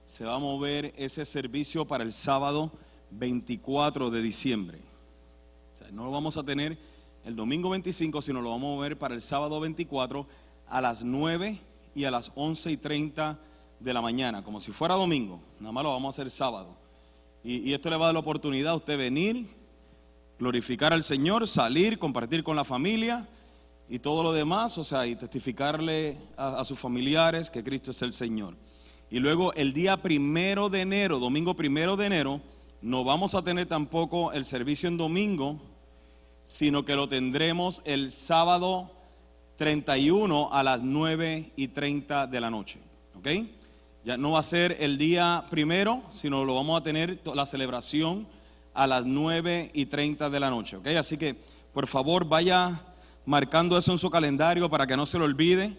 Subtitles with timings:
[0.04, 2.72] se va a mover ese servicio para el sábado
[3.12, 4.80] 24 de diciembre.
[5.72, 6.80] O sea, no lo vamos a tener
[7.26, 10.26] el domingo 25, sino lo vamos a mover para el sábado 24
[10.68, 13.40] a las 9 y a las 11 y 30
[13.80, 15.40] de la mañana, como si fuera domingo.
[15.60, 16.76] Nada más lo vamos a hacer sábado.
[17.44, 19.48] Y, esto le va a dar la oportunidad a usted venir,
[20.38, 23.28] glorificar al Señor, salir, compartir con la familia
[23.90, 28.14] y todo lo demás, o sea, y testificarle a sus familiares que Cristo es el
[28.14, 28.56] Señor.
[29.10, 32.42] Y luego el día primero de enero, domingo primero de enero,
[32.82, 35.60] no vamos a tener tampoco el servicio en domingo,
[36.44, 38.92] sino que lo tendremos el sábado
[39.62, 42.80] 31 a las 9 y 30 de la noche.
[43.14, 43.28] ¿Ok?
[44.04, 48.28] Ya no va a ser el día primero, sino lo vamos a tener la celebración
[48.74, 50.78] a las 9 y 30 de la noche.
[50.78, 50.88] ¿Ok?
[50.98, 51.36] Así que
[51.74, 52.82] por favor vaya
[53.24, 55.78] marcando eso en su calendario para que no se lo olvide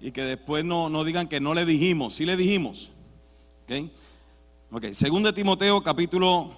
[0.00, 2.14] y que después no, no digan que no le dijimos.
[2.14, 2.92] Sí le dijimos.
[3.64, 3.90] ¿Ok?
[4.70, 6.50] Ok, segundo de Timoteo capítulo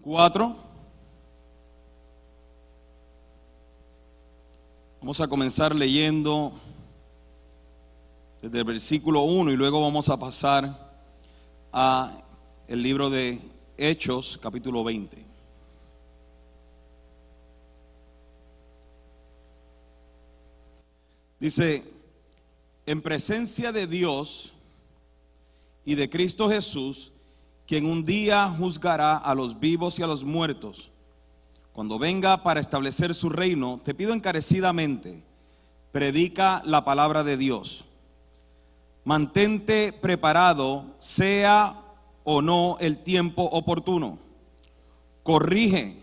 [0.00, 0.65] 4.
[5.06, 6.52] Vamos a comenzar leyendo
[8.42, 11.00] desde el versículo 1 y luego vamos a pasar
[11.72, 12.24] a
[12.66, 13.38] el libro de
[13.76, 15.24] Hechos, capítulo 20.
[21.38, 21.84] Dice,
[22.84, 24.54] en presencia de Dios
[25.84, 27.12] y de Cristo Jesús,
[27.64, 30.90] quien un día juzgará a los vivos y a los muertos
[31.76, 35.22] cuando venga para establecer su reino, te pido encarecidamente,
[35.92, 37.84] predica la palabra de Dios.
[39.04, 41.78] Mantente preparado, sea
[42.24, 44.18] o no el tiempo oportuno.
[45.22, 45.98] Corrige,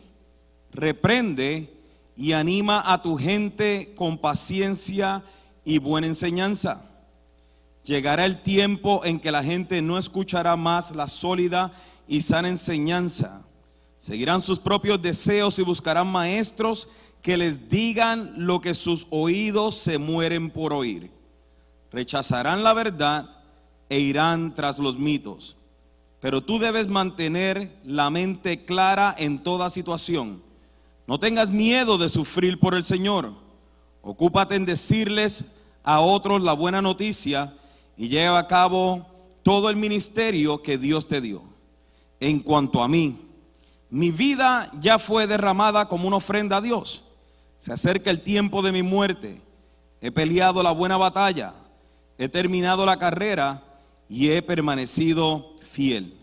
[0.72, 1.74] reprende
[2.16, 5.24] y anima a tu gente con paciencia
[5.66, 6.86] y buena enseñanza.
[7.84, 11.72] Llegará el tiempo en que la gente no escuchará más la sólida
[12.08, 13.44] y sana enseñanza
[14.04, 16.90] Seguirán sus propios deseos y buscarán maestros
[17.22, 21.10] que les digan lo que sus oídos se mueren por oír.
[21.90, 23.30] Rechazarán la verdad
[23.88, 25.56] e irán tras los mitos.
[26.20, 30.44] Pero tú debes mantener la mente clara en toda situación.
[31.08, 33.32] No tengas miedo de sufrir por el Señor.
[34.02, 37.56] Ocúpate en decirles a otros la buena noticia
[37.96, 39.08] y lleva a cabo
[39.44, 41.42] todo el ministerio que Dios te dio.
[42.20, 43.24] En cuanto a mí,
[43.94, 47.04] mi vida ya fue derramada como una ofrenda a Dios.
[47.60, 49.40] Se acerca el tiempo de mi muerte.
[50.02, 51.54] He peleado la buena batalla.
[52.18, 53.64] He terminado la carrera
[54.10, 56.18] y he permanecido fiel.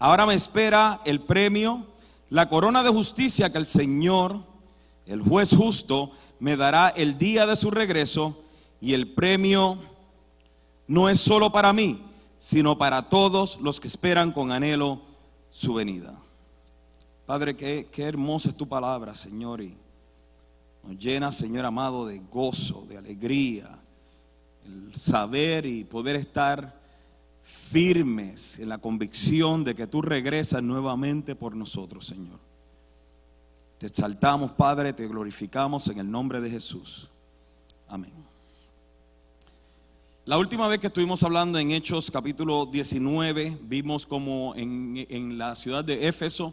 [0.00, 1.86] Ahora me espera el premio,
[2.28, 4.40] la corona de justicia que el Señor,
[5.06, 8.42] el juez justo, me dará el día de su regreso
[8.80, 9.78] y el premio
[10.88, 12.02] no es solo para mí,
[12.36, 15.02] sino para todos los que esperan con anhelo
[15.50, 16.20] su venida.
[17.30, 19.72] Padre, qué, hermosa es tu palabra, Señor, y
[20.82, 23.68] nos llena, Señor amado, de gozo, de alegría,
[24.64, 26.76] el saber y poder estar
[27.40, 32.40] firmes en la convicción de que tú regresas nuevamente por nosotros, Señor.
[33.78, 37.08] Te exaltamos, Padre, te glorificamos en el nombre de Jesús.
[37.86, 38.12] Amén.
[40.24, 45.54] La última vez que estuvimos hablando en Hechos capítulo 19, vimos como en, en la
[45.54, 46.52] ciudad de Éfeso,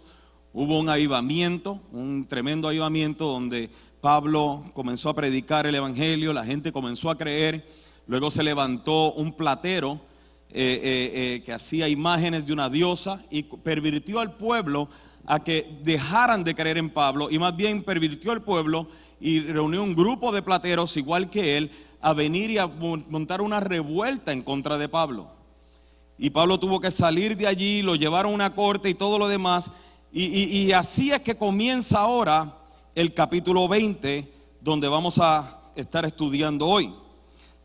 [0.60, 3.70] Hubo un avivamiento, un tremendo avivamiento donde
[4.02, 7.64] Pablo comenzó a predicar el Evangelio, la gente comenzó a creer,
[8.08, 10.02] luego se levantó un platero
[10.50, 14.90] eh, eh, eh, que hacía imágenes de una diosa y pervirtió al pueblo
[15.28, 18.88] a que dejaran de creer en Pablo y más bien pervirtió al pueblo
[19.20, 21.70] y reunió un grupo de plateros igual que él
[22.02, 25.28] a venir y a montar una revuelta en contra de Pablo.
[26.18, 29.28] Y Pablo tuvo que salir de allí, lo llevaron a una corte y todo lo
[29.28, 29.70] demás.
[30.20, 32.58] Y, así es que comienza ahora
[32.96, 34.28] el capítulo 20,
[34.62, 36.92] donde vamos a estar estudiando hoy.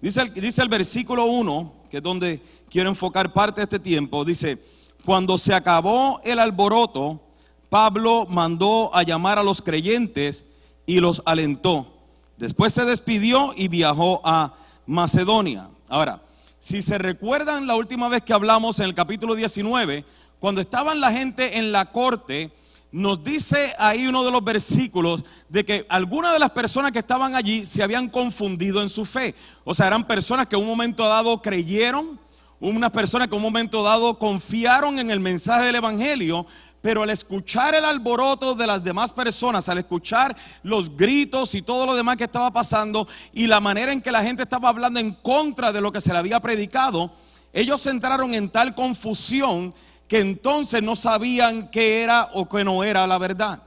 [0.02, 4.22] Dice el, dice el versículo 1, que es donde quiero enfocar parte de este tiempo,
[4.22, 4.62] dice,
[5.02, 7.22] cuando se acabó el alboroto,
[7.70, 10.44] Pablo mandó a llamar a los creyentes
[10.84, 11.90] y los alentó.
[12.36, 14.52] Después se despidió y viajó a
[14.84, 15.70] Macedonia.
[15.88, 16.20] Ahora,
[16.58, 20.04] si se recuerdan la última vez que hablamos en el capítulo 19,
[20.42, 22.50] cuando estaban la gente en la corte,
[22.90, 27.36] nos dice ahí uno de los versículos de que algunas de las personas que estaban
[27.36, 29.36] allí se habían confundido en su fe.
[29.62, 32.18] O sea, eran personas que en un momento dado creyeron,
[32.58, 36.44] unas personas que en un momento dado confiaron en el mensaje del Evangelio,
[36.80, 41.86] pero al escuchar el alboroto de las demás personas, al escuchar los gritos y todo
[41.86, 45.12] lo demás que estaba pasando y la manera en que la gente estaba hablando en
[45.12, 47.12] contra de lo que se le había predicado,
[47.52, 49.72] ellos entraron en tal confusión
[50.12, 53.62] que entonces no sabían qué era o qué no era la verdad.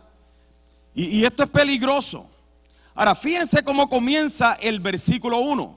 [0.93, 2.29] Y, esto es peligroso.
[2.93, 5.75] Ahora, fíjense cómo comienza el versículo 1.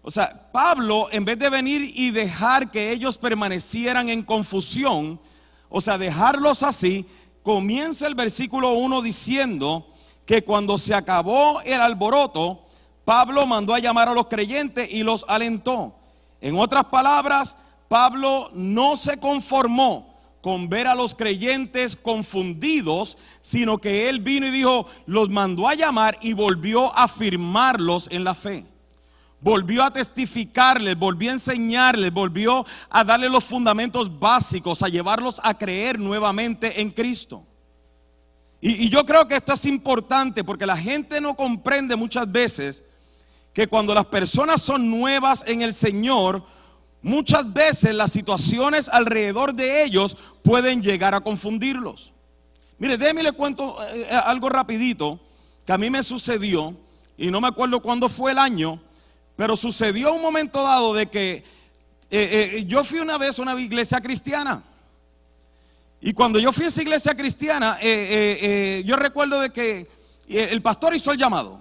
[0.00, 5.20] O sea, Pablo, en vez de venir y dejar que ellos permanecieran en confusión,
[5.68, 7.04] o sea, dejarlos así,
[7.42, 9.88] comienza el versículo 1 diciendo
[10.24, 12.64] que cuando se acabó el alboroto,
[13.04, 15.96] Pablo mandó a llamar a los creyentes y los alentó.
[16.40, 17.58] En otras palabras,
[17.88, 24.50] Pablo no se conformó con ver a los creyentes confundidos, sino que él vino y
[24.50, 28.64] dijo, los mandó a llamar y volvió a afirmarlos en la fe.
[29.40, 35.56] Volvió a testificarles, volvió a enseñarles, volvió a darle los fundamentos básicos, a llevarlos a
[35.56, 37.44] creer nuevamente en Cristo.
[38.60, 42.84] Y yo creo que esto es importante porque la gente no comprende muchas veces
[43.52, 46.44] que cuando las personas son nuevas en el Señor,
[47.02, 52.12] muchas veces las situaciones alrededor de ellos pueden llegar a confundirlos.
[52.78, 55.18] Mire, déjeme le cuento eh, eh, algo rapidito
[55.66, 56.76] que a mí me sucedió
[57.16, 58.80] y no me acuerdo cuándo fue el año,
[59.36, 61.44] pero sucedió un momento dado de que
[62.10, 64.62] eh, yo fui una vez a una iglesia cristiana.
[66.00, 67.76] Y cuando yo fui a esa iglesia cristiana,
[68.84, 69.88] yo recuerdo de que
[70.28, 71.60] el pastor hizo el llamado.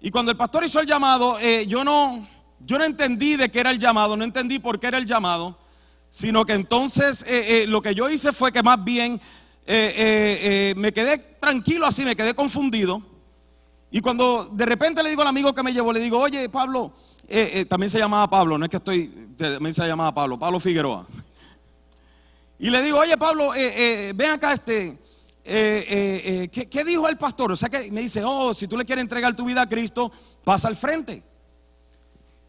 [0.00, 2.26] Y cuando el pastor hizo el llamado, yo no,
[2.60, 5.58] yo no entendí de qué era el llamado, no entendí por qué era el llamado,
[6.10, 9.20] sino que entonces eh, eh, lo que yo hice fue que más bien
[9.66, 13.02] eh, me quedé tranquilo así, me quedé confundido.
[13.92, 16.92] Y cuando de repente le digo al amigo que me llevó, le digo, oye Pablo,
[17.68, 21.06] también se llamaba Pablo, no es que estoy, también se llamaba Pablo, Pablo Figueroa.
[22.58, 24.98] Y le digo, oye Pablo, ven acá este,
[25.42, 27.50] ¿qué, ¿qué, dijo el pastor?
[27.50, 30.12] O sea que me dice, oh, si tú le quieres entregar tu vida a Cristo,
[30.44, 31.29] pasa al frente.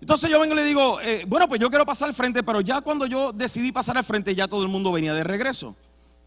[0.02, 2.60] Entonces yo vengo y le digo, eh, bueno, pues yo quiero pasar al frente, pero
[2.60, 5.76] ya cuando yo decidí pasar al frente, ya todo el mundo venía de regreso.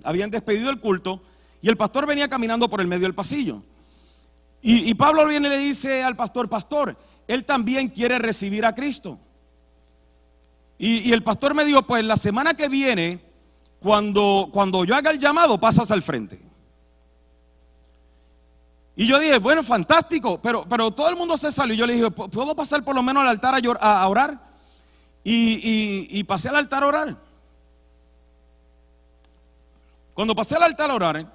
[0.05, 1.21] Habían despedido el culto
[1.61, 3.63] y el pastor venía caminando por el medio del pasillo.
[4.67, 6.97] Y, Pablo viene y le dice al pastor, pastor,
[7.29, 9.19] él también quiere recibir a Cristo.
[10.79, 13.21] Y, el pastor me dijo, pues la semana que viene,
[13.79, 16.41] cuando, cuando yo haga el llamado, pasas al frente.
[18.97, 21.75] Y yo dije, bueno, fantástico, pero, pero todo el mundo se salió.
[21.75, 24.41] Yo le dije, ¿puedo pasar por lo menos al altar a, orar?
[25.25, 27.17] Y, pasé al altar a orar.
[30.15, 31.33] Cuando pasé al altar a orar,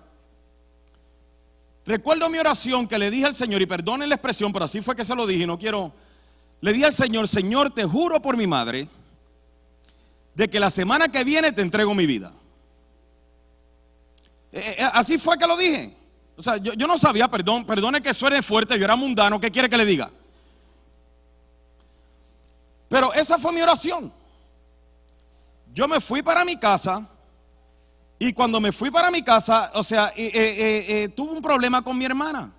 [1.85, 4.95] recuerdo mi oración que le dije al Señor, y perdonen la expresión, pero así fue
[4.95, 5.91] que se lo dije, no quiero.
[6.61, 8.87] Le dije al Señor, Señor, te juro por mi madre,
[10.33, 12.31] de que la semana que viene te entrego mi vida.
[14.53, 15.98] Eh, eh, así fue que lo dije.
[16.39, 19.67] O sea, yo, no sabía, perdón, perdone que suene fuerte, yo era mundano, ¿qué quiere
[19.67, 20.09] que le diga?
[22.87, 24.09] Pero esa fue mi oración.
[25.73, 27.05] Yo me fui para mi casa
[28.17, 31.81] y cuando me fui para mi casa, o sea, eh, eh, eh, tuve un problema
[31.81, 32.53] con mi hermana.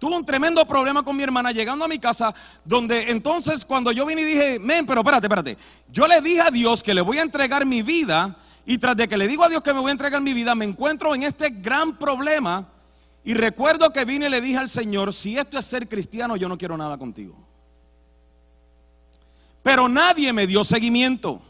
[0.00, 2.34] Tuve un tremendo problema con mi hermana llegando a mi casa,
[2.64, 5.56] donde entonces cuando yo vine y dije, men, pero espérate, espérate,
[5.92, 9.06] yo le dije a Dios que le voy a entregar mi vida y tras de
[9.06, 11.22] que le digo a Dios que me voy a entregar mi vida, me encuentro en
[11.22, 12.66] este gran problema
[13.24, 16.48] y recuerdo que vine y le dije al Señor, si esto es ser cristiano, yo
[16.48, 17.36] no quiero nada contigo.
[19.62, 21.40] Pero nadie me dio seguimiento.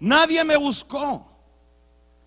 [0.00, 1.26] Nadie me buscó.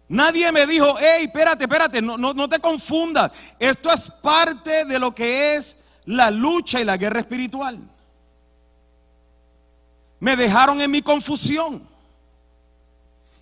[0.07, 3.31] Nadie me dijo, hey, espérate, espérate, no, no, no te confundas.
[3.57, 7.79] Esto es parte de lo que es la lucha y la guerra espiritual.
[10.19, 11.87] Me dejaron en mi confusión.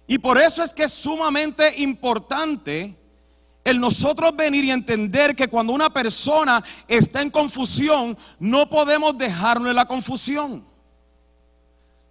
[0.07, 2.95] Y por eso es que es sumamente importante
[3.63, 9.69] el nosotros venir y entender que cuando una persona está en confusión, no podemos dejarlo
[9.69, 10.63] en la confusión.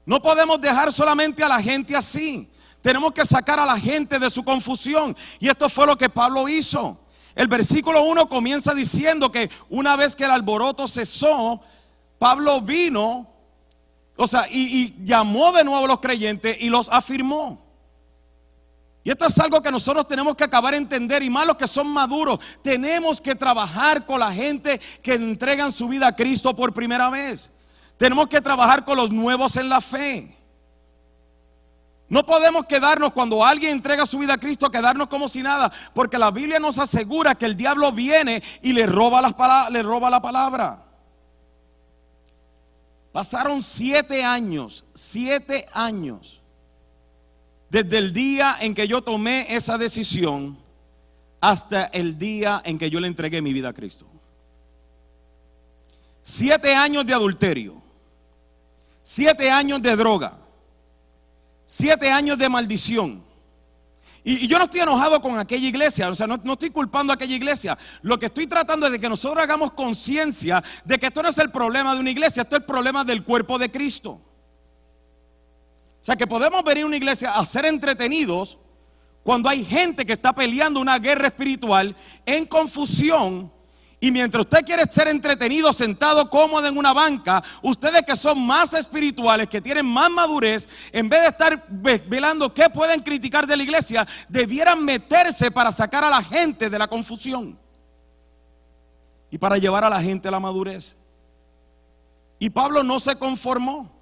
[0.05, 2.49] No podemos dejar solamente a la gente así.
[2.81, 5.17] Tenemos que sacar a la gente de su confusión.
[5.39, 6.99] Y esto fue lo que Pablo hizo.
[7.35, 11.61] El versículo 1 comienza diciendo que una vez que el alboroto cesó,
[12.19, 13.29] Pablo vino,
[14.17, 17.68] o sea, y, y llamó de nuevo a los creyentes y los afirmó.
[19.09, 21.67] Y esto es algo que nosotros tenemos que acabar de entender, y más los que
[21.67, 26.75] son maduros, tenemos que trabajar con la gente que entregan su vida a Cristo por
[26.75, 27.51] primera vez.
[27.97, 30.37] Tenemos que trabajar con los nuevos en la fe.
[32.11, 36.19] No podemos quedarnos cuando alguien entrega su vida a Cristo, quedarnos como si nada, porque
[36.19, 39.33] la Biblia nos asegura que el diablo viene y le roba, las
[39.71, 40.85] le roba la palabra.
[43.11, 46.38] Pasaron siete años, siete años,
[47.71, 50.57] desde el día en que yo tomé esa decisión
[51.41, 54.07] hasta el día en que yo le entregué mi vida a Cristo.
[56.21, 57.81] Siete años de adulterio,
[59.03, 60.37] siete años de droga,
[61.65, 63.23] siete años de maldición.
[64.25, 67.37] Y, yo no estoy enojado con aquella iglesia, o sea, no, estoy culpando a aquella
[67.37, 67.79] iglesia.
[68.03, 71.39] Lo que estoy tratando es de que nosotros hagamos conciencia de que esto no es
[71.39, 74.21] el problema de una iglesia, esto es el problema del cuerpo de Cristo.
[76.01, 78.59] O sea, que podemos venir a una iglesia a ser entretenidos
[79.23, 83.53] cuando hay gente que está peleando una guerra espiritual en confusión
[84.01, 88.73] y mientras usted quiere ser entretenido, sentado cómodo en una banca, ustedes que son más
[88.75, 93.63] espirituales, que tienen más madurez, en vez de estar velando qué pueden criticar de la
[93.65, 97.59] iglesia, debieran meterse para sacar a la gente de la confusión
[99.31, 100.97] y para llevar a la gente a la madurez.
[102.39, 103.98] Y Pablo no se conformó.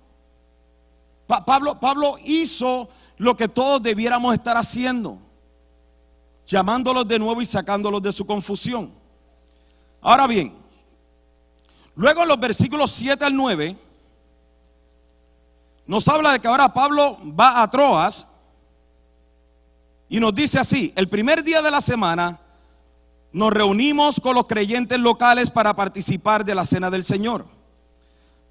[1.26, 5.18] Pablo, Pablo hizo lo que todos debiéramos estar haciendo,
[6.47, 8.92] llamándolos de nuevo y sacándolos de su confusión.
[10.00, 10.54] Ahora bien,
[11.97, 13.76] luego en los versículos 7 al 9,
[15.87, 18.28] nos habla de que ahora Pablo va a Troas
[20.09, 22.40] y nos dice así, el primer día de la semana
[23.33, 27.47] nos reunimos con los creyentes locales para participar de la cena del Señor.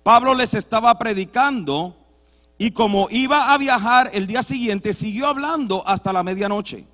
[0.03, 1.96] Pablo les estaba predicando
[2.58, 6.88] y como iba a viajar el día siguiente, siguió hablando hasta la medianoche.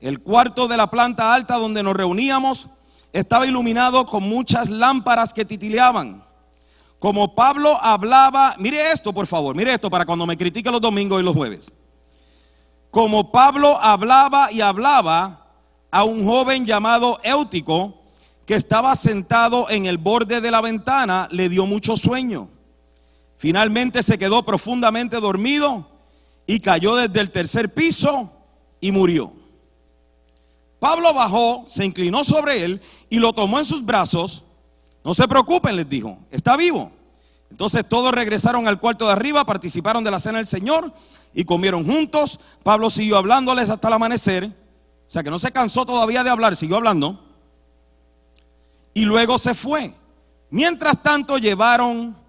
[0.00, 2.68] El cuarto de la planta alta donde nos reuníamos
[3.12, 6.24] estaba iluminado con muchas lámparas que titileaban.
[6.98, 11.20] Como Pablo hablaba, mire esto por favor, mire esto para cuando me critique los domingos
[11.20, 11.72] y los jueves.
[12.90, 15.46] Como Pablo hablaba y hablaba
[15.90, 18.02] a un joven llamado Éutico
[18.46, 22.48] que estaba sentado en el borde de la ventana, le dio mucho sueño.
[23.44, 25.86] Finalmente se quedó profundamente dormido
[26.46, 28.32] y cayó desde el tercer piso
[28.80, 29.34] y murió.
[30.78, 34.44] Pablo bajó, se inclinó sobre él y lo tomó en sus brazos.
[35.04, 36.90] No se preocupen, les dijo, está vivo.
[37.50, 40.90] Entonces todos regresaron al cuarto de arriba, participaron de la cena del Señor
[41.34, 42.40] y comieron juntos.
[42.62, 44.46] Pablo siguió hablándoles hasta el amanecer.
[44.46, 47.22] O sea que no se cansó todavía de hablar, siguió hablando.
[48.94, 49.94] Y luego se fue.
[50.48, 52.23] Mientras tanto llevaron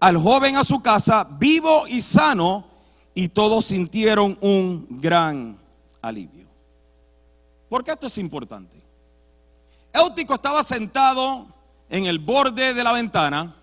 [0.00, 2.66] al joven a su casa vivo y sano
[3.14, 5.58] y todos sintieron un gran
[6.02, 6.46] alivio.
[7.68, 8.76] ¿Por qué esto es importante?
[9.92, 11.46] Éutico estaba sentado
[11.88, 13.54] en el borde de la ventana.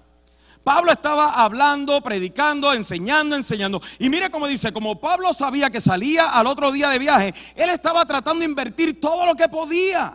[0.63, 3.81] Pablo estaba hablando, predicando, enseñando, enseñando.
[3.99, 7.69] Y mire cómo dice, como Pablo sabía que salía al otro día de viaje, él
[7.69, 10.13] estaba tratando de invertir todo lo que podía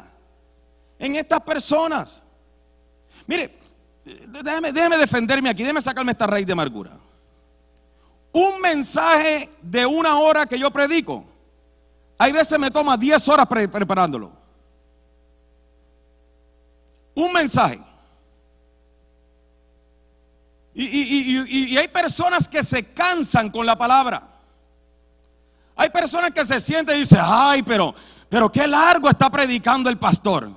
[0.98, 2.22] en estas personas.
[3.26, 3.58] Mire,
[4.72, 6.92] déjeme, defenderme aquí, déjeme sacarme esta raíz de amargura.
[8.32, 11.24] Un mensaje de una hora que yo predico
[12.18, 14.32] hay veces me toma 10 horas preparándolo.
[17.14, 17.80] Un mensaje.
[20.74, 24.28] Y, hay personas que se cansan con la palabra.
[25.76, 27.94] Hay personas que se sienten y dicen, ay, pero,
[28.28, 30.50] pero qué largo está predicando el pastor.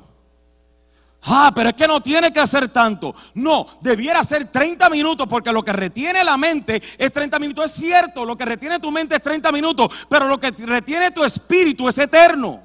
[1.24, 3.14] Ah, pero es que no tiene que hacer tanto.
[3.36, 7.66] No, debiera ser 30 minutos porque lo que retiene la mente es 30 minutos.
[7.66, 11.24] Es cierto, lo que retiene tu mente es 30 minutos, pero lo que retiene tu
[11.24, 12.62] espíritu es eterno.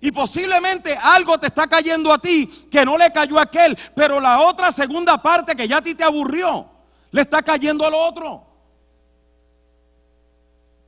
[0.00, 4.20] Y posiblemente algo te está cayendo a ti que no le cayó a aquel, pero
[4.20, 6.68] la otra segunda parte que ya a ti te aburrió,
[7.10, 8.46] le está cayendo al otro.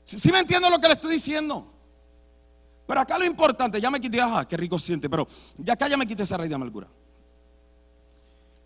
[0.04, 1.66] ¿Sí, me entiendo lo que le estoy diciendo?
[2.88, 5.28] Pero acá lo importante, ya me quité, ajá, qué rico siente, pero
[5.58, 6.88] ya acá ya me quité esa raíz de amargura.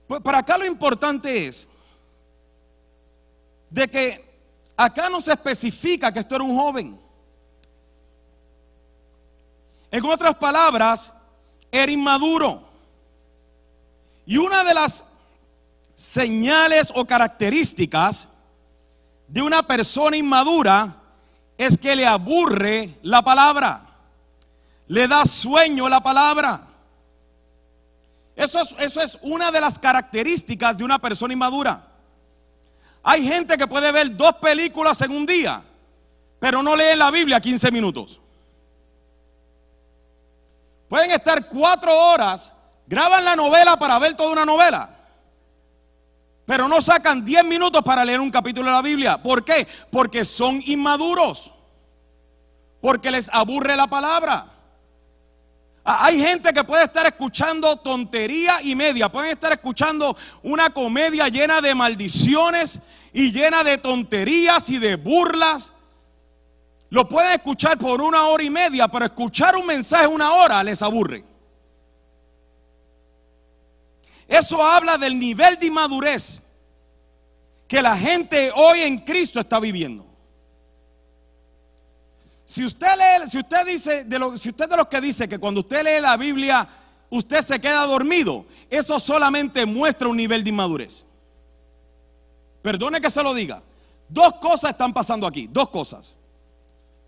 [0.06, 1.66] Pues para acá lo importante es
[3.68, 4.24] de que
[4.76, 7.00] acá no se especifica que esto era un joven.
[9.90, 11.12] En otras palabras,
[11.72, 12.62] era inmaduro.
[14.24, 15.04] Y una de las
[15.96, 18.28] señales o características
[19.26, 20.96] de una persona inmadura
[21.58, 23.88] es que le aburre la palabra
[24.92, 26.60] le da sueño la palabra.
[28.36, 31.82] Eso es, una de las características de una persona inmadura.
[33.02, 35.64] Hay gente que puede ver dos películas en un día,
[36.38, 38.20] pero no lee la Biblia 15 minutos.
[40.90, 42.52] Pueden estar cuatro horas,
[42.86, 44.90] graban la novela para ver toda una novela.
[46.44, 49.22] Pero no sacan 10 minutos para leer un capítulo de la Biblia.
[49.22, 49.66] ¿Por qué?
[49.90, 51.50] Porque son inmaduros.
[52.82, 54.52] Porque les aburre la palabra.
[55.84, 59.08] Ah, Hay gente que puede estar escuchando tontería y media.
[59.10, 62.80] Pueden estar escuchando una comedia llena de maldiciones
[63.12, 65.72] y llena de tonterías y de burlas.
[66.88, 70.82] Lo pueden escuchar por una hora y media, pero escuchar un mensaje una hora les
[70.82, 71.24] aburre.
[74.28, 76.42] Eso habla del nivel de inmadurez
[77.66, 80.11] que la gente hoy en Cristo está viviendo.
[82.52, 84.06] Si usted lee, si usted dice,
[84.36, 86.68] si usted de los que dice que cuando usted lee la Biblia
[87.08, 91.06] usted se queda dormido, eso solamente muestra un nivel de inmadurez.
[92.60, 93.62] Perdone que se lo diga.
[94.06, 96.18] Dos cosas están pasando aquí, dos cosas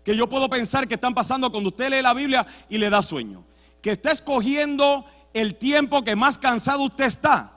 [0.03, 3.03] que yo puedo pensar que están pasando cuando usted lee la Biblia y le da
[3.03, 3.45] sueño.
[3.83, 7.53] Que está escogiendo el tiempo que más cansado usted está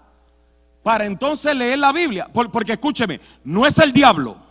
[0.82, 2.28] para entonces leer la Biblia.
[2.30, 4.47] Porque escúcheme, no es el diablo.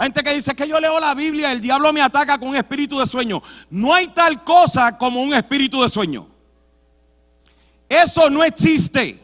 [0.00, 2.56] Hay gente que dice que yo leo la Biblia, el diablo me ataca con un
[2.56, 3.42] espíritu de sueño.
[3.68, 6.26] No hay tal cosa como un espíritu de sueño.
[7.86, 9.22] Eso no existe.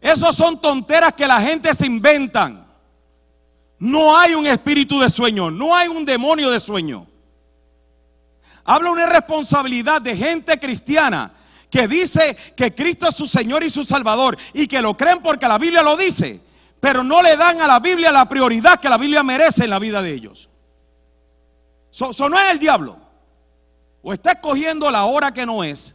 [0.00, 2.66] Esos son tonteras que la gente se inventan.
[3.78, 7.06] No hay un espíritu de sueño, no hay un demonio de sueño.
[8.64, 11.32] Habla una responsabilidad de gente cristiana
[11.70, 15.46] que dice que Cristo es su Señor y su Salvador y que lo creen porque
[15.46, 16.40] la Biblia lo dice,
[16.80, 19.78] pero no le dan a la Biblia la prioridad que la Biblia merece en la
[19.78, 20.48] vida de ellos.
[21.92, 22.96] Eso no es el diablo.
[24.02, 25.94] O está escogiendo la hora que no es.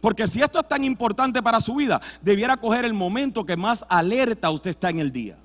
[0.00, 3.84] Porque si esto es tan importante para su vida, debiera coger el momento que más
[3.88, 5.38] alerta usted está en el día.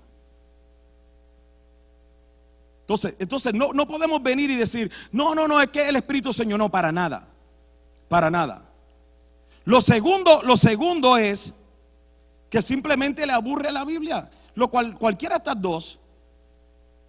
[2.82, 6.34] Entonces, entonces no, no podemos venir y decir, no, no, no, es que el Espíritu
[6.34, 7.25] Señor, no, para nada,
[8.10, 8.70] para nada.
[9.63, 11.54] Lo segundo, lo segundo es
[12.53, 16.00] que simplemente le aburre la Biblia, lo cual cualquiera de estas dos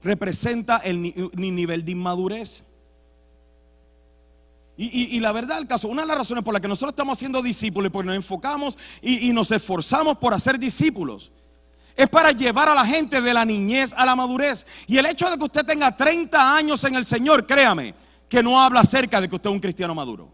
[0.03, 1.03] representa el
[1.37, 2.65] nivel de inmadurez.
[4.79, 7.19] Y, y, la verdad, el caso, una de las razones por las que nosotros estamos
[7.19, 11.31] haciendo discípulos, porque nos enfocamos y, y nos esforzamos por hacer discípulos,
[11.95, 14.67] es para llevar a la gente de la niñez a la madurez.
[14.87, 17.95] Y el hecho de que usted tenga 30 años en el Señor, créame,
[18.31, 20.33] que no habla acerca de que usted es un cristiano maduro.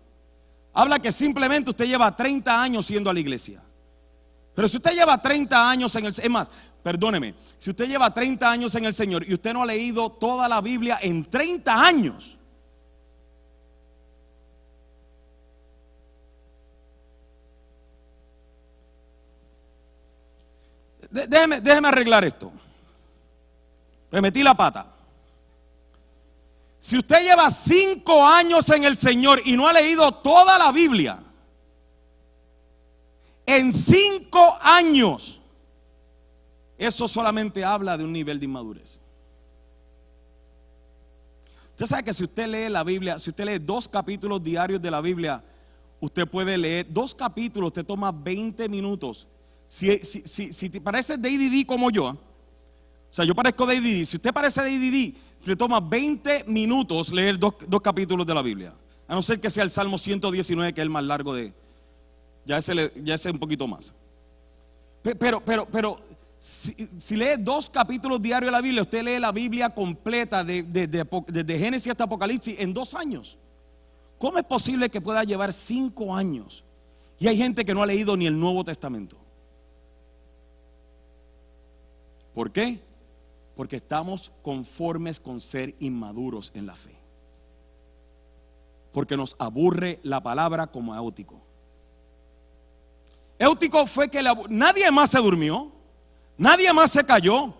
[0.72, 3.60] Habla que simplemente usted lleva 30 años yendo a la iglesia.
[4.54, 6.48] Pero si usted lleva 30 años en el es más,
[6.82, 10.48] perdóneme, si usted lleva 30 años en el Señor y usted no ha leído toda
[10.48, 12.38] la Biblia en 30 años,
[21.10, 22.52] déjeme, arreglar esto.
[24.10, 24.92] Me metí la pata.
[26.78, 31.20] Si usted lleva cinco años en el Señor y no ha leído toda la Biblia,
[33.46, 35.40] en cinco años,
[36.78, 39.00] eso solamente habla de un nivel de inmadurez.
[41.70, 44.90] Usted sabe que si usted lee la Biblia, si usted lee dos capítulos diarios de
[44.90, 45.42] la Biblia,
[45.98, 49.28] usted puede leer dos capítulos, usted toma 20 minutos
[49.72, 52.18] si, si, si, te pareces de ADD como yo, o
[53.08, 55.14] sea, yo parezco de ADD, si usted parece de ADD,
[55.46, 58.74] le toma 20 minutos leer dos, capítulos de la Biblia.
[59.06, 61.54] A no ser que sea el Salmo 119, que es el más largo de...
[62.44, 63.94] Ya ese, ya ese es un poquito más.
[65.02, 65.98] Pero, pero, pero,
[66.40, 71.58] si, lee dos capítulos diarios de la Biblia, usted lee la Biblia completa desde de,
[71.58, 73.36] Génesis hasta Apocalipsis en dos años.
[74.18, 76.64] ¿Cómo es posible que pueda llevar cinco años?
[77.18, 79.18] Y hay gente que no ha leído ni el Nuevo Testamento.
[82.32, 82.80] ¿Por qué?
[83.54, 86.96] Porque estamos conformes con ser inmaduros en la fe.
[88.92, 91.49] Porque nos aburre la palabra como Éutico.
[93.40, 95.72] Éutico fue que nadie más se durmió,
[96.36, 97.54] nadie más se cayó.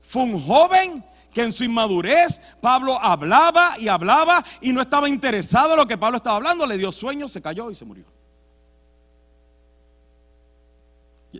[0.00, 5.72] Fue un joven que en su inmadurez Pablo hablaba y hablaba y no estaba interesado
[5.72, 8.06] en lo que Pablo estaba hablando, le dio sueño, se cayó y se murió.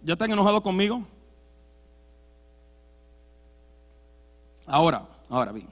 [0.02, 1.02] ¿Ya están enojados conmigo?
[4.66, 5.70] Ahora, ahora bien.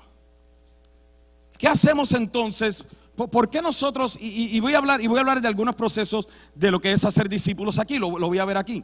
[1.58, 2.86] ¿Qué hacemos entonces?
[3.16, 6.70] ¿Por qué nosotros, y, voy a hablar, y voy a hablar de algunos procesos de
[6.70, 8.82] lo que es hacer discípulos aquí, lo, voy a ver aquí,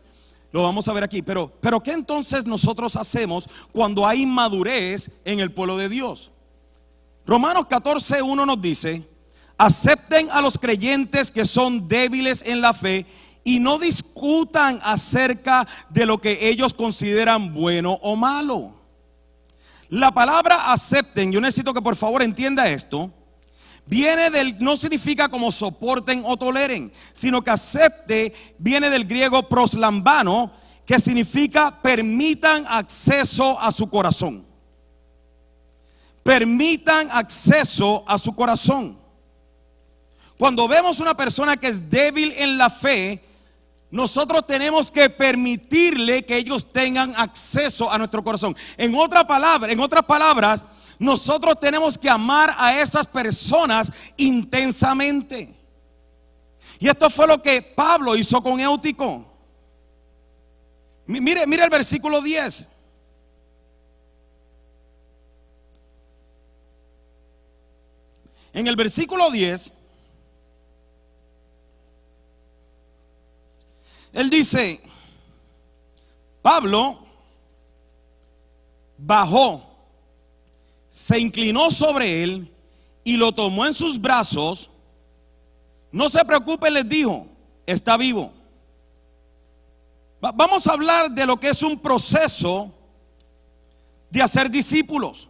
[0.52, 5.40] lo vamos a ver aquí, pero, pero ¿qué entonces nosotros hacemos cuando hay inmadurez en
[5.40, 6.30] el pueblo de Dios?
[7.26, 9.04] Romanos 14, 1 nos dice,
[9.58, 13.06] acepten a los creyentes que son débiles en la fe
[13.42, 18.74] y no discutan acerca de lo que ellos consideran bueno o malo.
[19.88, 23.12] La palabra acepten, yo necesito que por favor entienda esto.
[23.86, 30.52] Viene del, no significa como soporten o toleren, sino que acepte viene del griego proslambano,
[30.86, 34.44] que significa permitan acceso a su corazón.
[36.22, 38.98] Permitan acceso a su corazón.
[40.38, 43.22] Cuando vemos una persona que es débil en la fe,
[43.90, 48.56] nosotros tenemos que permitirle que ellos tengan acceso a nuestro corazón.
[48.76, 50.64] En otra palabra, en otras palabras,
[51.00, 55.52] nosotros tenemos que amar a esas personas intensamente.
[56.78, 59.26] Y esto fue lo que Pablo hizo con Éutico.
[61.06, 62.68] Mire, mire el versículo 10.
[68.52, 69.72] En el versículo 10,
[74.12, 74.82] él dice,
[76.42, 77.06] Pablo
[78.98, 79.69] bajó,
[80.90, 82.52] se inclinó sobre él
[83.02, 84.70] y lo tomó en sus brazos
[85.92, 87.26] no se preocupen, les dijo,
[87.66, 88.32] está vivo.
[90.20, 92.72] Vamos a hablar de lo que es un proceso
[94.10, 95.28] de hacer discípulos.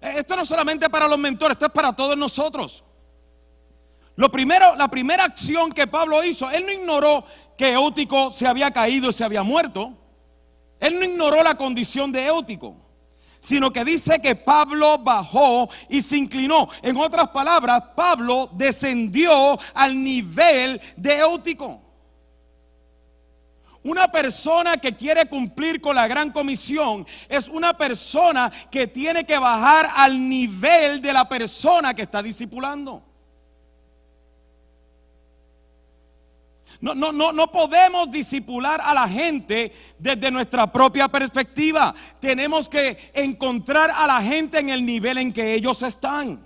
[0.00, 2.84] Eh, esto no es solamente para los mentores, esto es para todos nosotros.
[4.14, 7.24] Lo primero, la primera acción que Pablo hizo, él no ignoró
[7.58, 9.92] que Éutico se había caído y se había muerto.
[10.80, 12.85] Él no ignoró la condición de Éutico
[13.40, 16.68] sino que dice que Pablo bajó y se inclinó.
[16.82, 21.82] En otras palabras, Pablo descendió al nivel de Éutico.
[23.86, 29.38] Una persona que quiere cumplir con la gran comisión es una persona que tiene que
[29.38, 33.04] bajar al nivel de la persona que está discipulando.
[36.80, 41.94] No, no, no, no podemos disipular a la gente desde nuestra propia perspectiva.
[42.20, 46.44] Tenemos que encontrar a la gente en el nivel en que ellos están.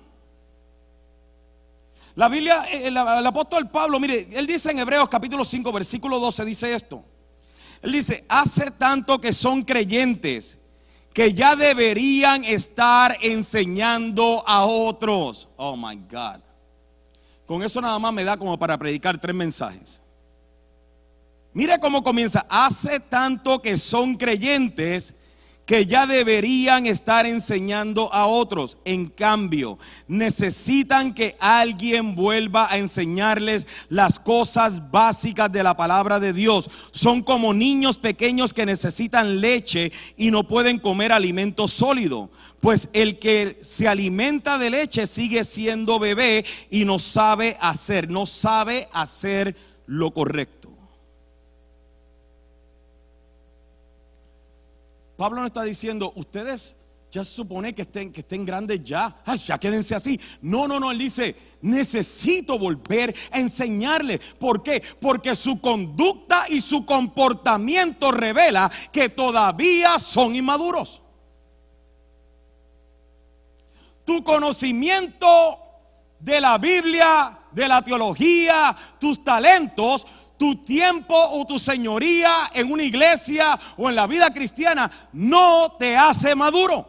[2.14, 6.19] La Biblia, eh, el, el, apóstol Pablo, mire, él dice en Hebreos capítulo 5, versículo
[6.19, 7.05] 12, dice esto.
[7.83, 10.59] Él dice, hace tanto que son creyentes
[11.12, 15.49] que ya deberían estar enseñando a otros.
[15.57, 16.40] Oh my God.
[17.47, 20.01] Con eso nada más me da como para predicar tres mensajes.
[21.52, 22.46] Mira cómo comienza.
[22.48, 25.14] Hace tanto que son creyentes
[25.70, 28.78] que ya deberían estar enseñando a otros.
[28.84, 36.32] En cambio, necesitan que alguien vuelva a enseñarles las cosas básicas de la palabra de
[36.32, 36.68] Dios.
[36.90, 42.30] Son como niños pequeños que necesitan leche y no pueden comer alimento sólido.
[42.60, 48.26] Pues el que se alimenta de leche sigue siendo bebé y no sabe hacer, no
[48.26, 49.54] sabe hacer
[49.86, 50.60] lo correcto.
[55.20, 56.78] Pablo no está diciendo, ustedes
[57.11, 60.18] ya se supone que estén, que estén grandes ya, ya quédense así.
[60.40, 64.18] No, no, no, él dice, necesito volver a enseñarles.
[64.38, 64.83] ¿Por qué?
[64.98, 71.02] Porque su conducta y su comportamiento revela que todavía son inmaduros.
[74.06, 75.59] Tu conocimiento
[76.18, 80.06] de la Biblia, de la teología, tus talentos
[80.40, 85.94] tu tiempo o tu señoría en una iglesia o en la vida cristiana no te
[85.94, 86.88] hace maduro.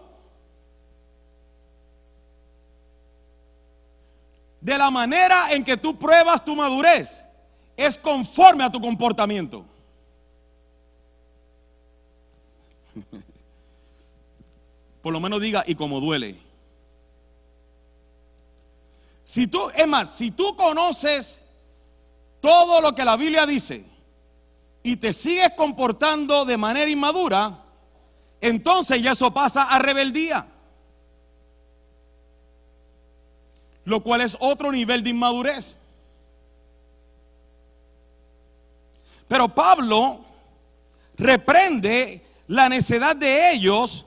[4.61, 7.25] De la manera en que tú pruebas tu madurez
[7.75, 9.65] es conforme a tu comportamiento.
[15.01, 16.39] Por lo menos diga, y como duele.
[19.23, 21.40] Si tú, es más, si tú conoces
[22.41, 23.85] todo lo que la Biblia dice
[24.83, 27.59] y te sigues comportando de manera inmadura,
[28.41, 30.47] entonces ya eso pasa a rebeldía.
[33.85, 35.77] Lo cual es otro nivel de inmadurez.
[39.27, 40.19] Pero Pablo
[41.17, 44.05] reprende la necedad de ellos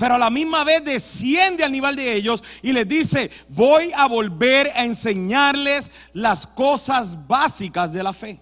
[0.00, 4.08] pero a la misma vez desciende al nivel de ellos y les dice, voy a
[4.08, 8.40] volver a enseñarles las cosas básicas de la fe.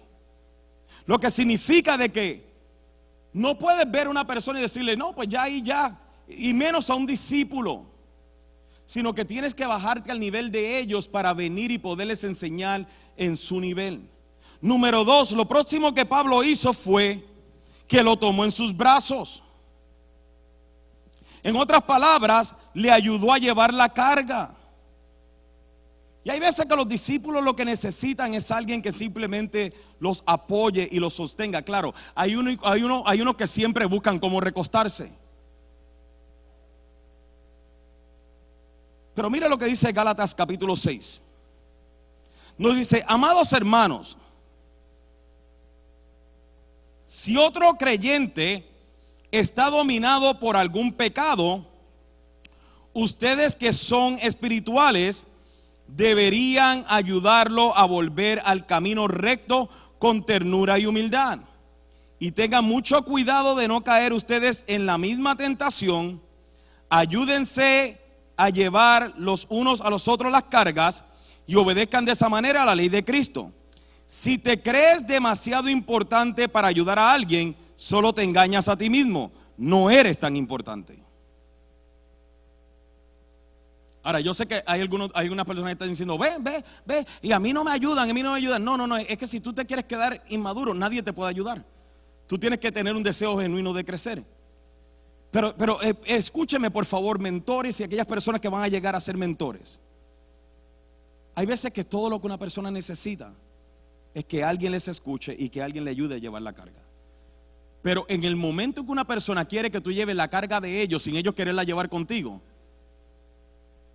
[1.05, 2.49] Lo que significa de que
[3.33, 6.89] no puedes ver a una persona y decirle, no, pues ya y ya, y menos
[6.89, 7.87] a un discípulo,
[8.85, 13.35] sino que tienes que bajarte al nivel de ellos para venir y poderles enseñar en
[13.35, 14.09] su nivel.
[14.61, 17.27] Número dos, lo próximo que Pablo hizo fue
[17.85, 19.43] que lo tomó en sus brazos.
[21.43, 24.55] En otras palabras, le ayudó a llevar la carga.
[26.23, 30.87] Y hay veces que los discípulos lo que necesitan es alguien que simplemente los apoye
[30.91, 31.61] y los sostenga.
[31.61, 35.11] Claro, hay uno, hay uno, hay uno que siempre buscan cómo recostarse.
[39.15, 41.23] Pero mire lo que dice Gálatas capítulo 6.
[42.57, 44.17] Nos dice, amados hermanos,
[47.09, 48.68] Si otro creyente
[49.31, 51.65] está dominado por algún pecado,
[52.93, 55.27] ustedes que son espirituales
[55.87, 61.39] deberían ayudarlo a volver al camino recto con ternura y humildad.
[62.19, 66.21] Y tengan mucho cuidado de no caer ustedes en la misma tentación.
[66.89, 67.99] Ayúdense
[68.35, 71.05] a llevar los unos a los otros las cargas
[71.47, 73.51] y obedezcan de esa manera a la ley de Cristo.
[74.05, 79.31] Si te crees demasiado importante para ayudar a alguien, solo te engañas a ti mismo.
[79.57, 80.99] No eres tan importante.
[84.03, 87.39] Ahora, yo sé que hay, algunos, personas que están diciendo, ve, ve, ve, y a
[87.39, 88.63] mí no me ayudan, a mí no me ayudan.
[88.63, 91.65] No, no, no, es que si tú te quieres quedar inmaduro, nadie te puede ayudar.
[92.27, 94.23] Tú tienes que tener un deseo genuino de crecer.
[95.31, 98.99] Pero, pero eh, escúcheme, por favor, mentores y aquellas personas que van a llegar a
[98.99, 99.79] ser mentores.
[101.35, 103.33] Hay veces que todo lo que una persona necesita
[104.13, 106.88] es que alguien les escuche y que alguien le ayude a llevar la carga.
[107.81, 111.03] Pero en el momento que una persona quiere que tú lleves la carga de ellos
[111.03, 112.41] sin ellos quererla llevar contigo,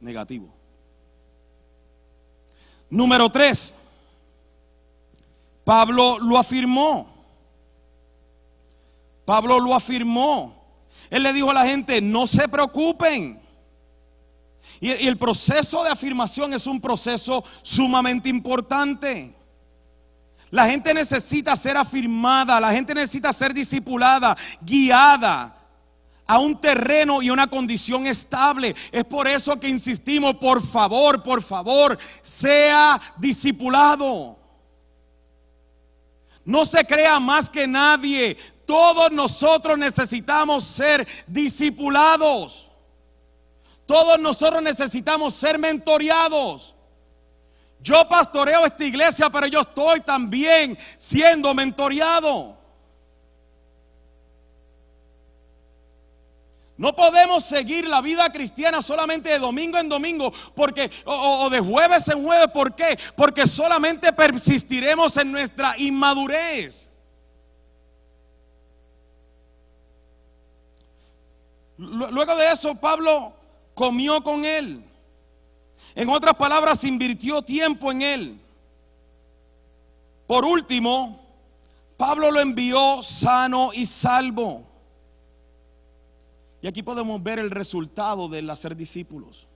[0.01, 0.49] negativo.
[2.89, 3.75] Número tres,
[5.65, 7.09] Pablo lo afirmó.
[9.25, 10.65] Pablo lo afirmó.
[11.11, 13.41] Él le dijo a la gente, no se preocupen.
[14.81, 19.35] Y, el proceso de afirmación es un proceso sumamente importante.
[20.55, 25.53] La gente necesita ser afirmada, la gente necesita ser discipulada, guiada
[26.29, 28.73] a un terreno y una condición estable.
[28.93, 34.39] Es por eso que insistimos, por favor, por favor, sea discipulado.
[36.45, 38.37] No se crea más que nadie.
[38.65, 42.71] Todos nosotros necesitamos ser discipulados.
[43.87, 46.74] Todos nosotros necesitamos ser mentoreados.
[47.85, 52.57] Yo pastoreo esta iglesia, pero yo estoy también siendo mentoreado.
[56.79, 61.61] No podemos seguir la vida cristiana solamente de domingo en domingo porque, o, o, de
[61.61, 62.49] jueves en jueves.
[62.55, 62.99] ¿Por qué?
[63.15, 66.91] Porque solamente persistiremos en nuestra inmadurez.
[71.77, 73.35] Luego de eso, Pablo
[73.75, 74.83] comió con él.
[75.95, 78.41] En otras palabras, invirtió tiempo en él.
[80.27, 81.21] Por último,
[81.97, 84.65] Pablo lo envió sano y salvo.
[86.63, 89.47] Y aquí podemos ver el resultado del hacer discípulos.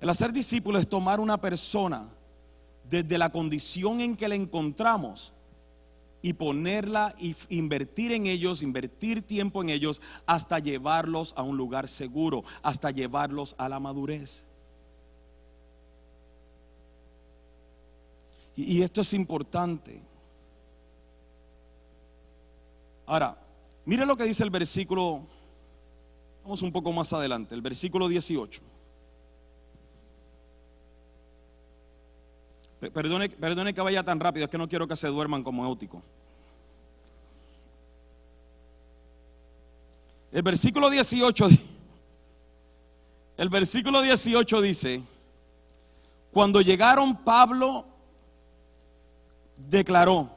[0.00, 2.08] El hacer discípulos es tomar una persona
[2.84, 5.32] desde la condición en que la encontramos
[6.20, 11.88] y ponerla y invertir en ellos, invertir tiempo en ellos hasta llevarlos a un lugar
[11.88, 14.45] seguro, hasta llevarlos a la madurez.
[18.56, 20.02] Y, esto es importante.
[23.04, 23.38] Ahora,
[23.84, 25.22] mire lo que dice el versículo,
[26.42, 28.62] vamos un poco más adelante, el versículo 18.
[32.92, 36.02] Perdone, perdone, que vaya tan rápido, es que no quiero que se duerman como éutico.
[40.32, 41.46] El versículo 18
[43.36, 45.02] El versículo 18 dice,
[46.32, 47.86] cuando llegaron Pablo
[49.56, 50.30] declaró,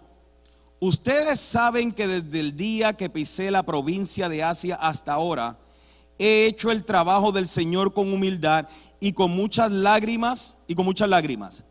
[0.79, 5.57] ustedes saben que desde el día que pisé la provincia de Asia hasta ahora,
[6.17, 8.67] he hecho el trabajo del Señor con humildad
[8.99, 11.63] y con muchas lágrimas y con muchas lágrimas.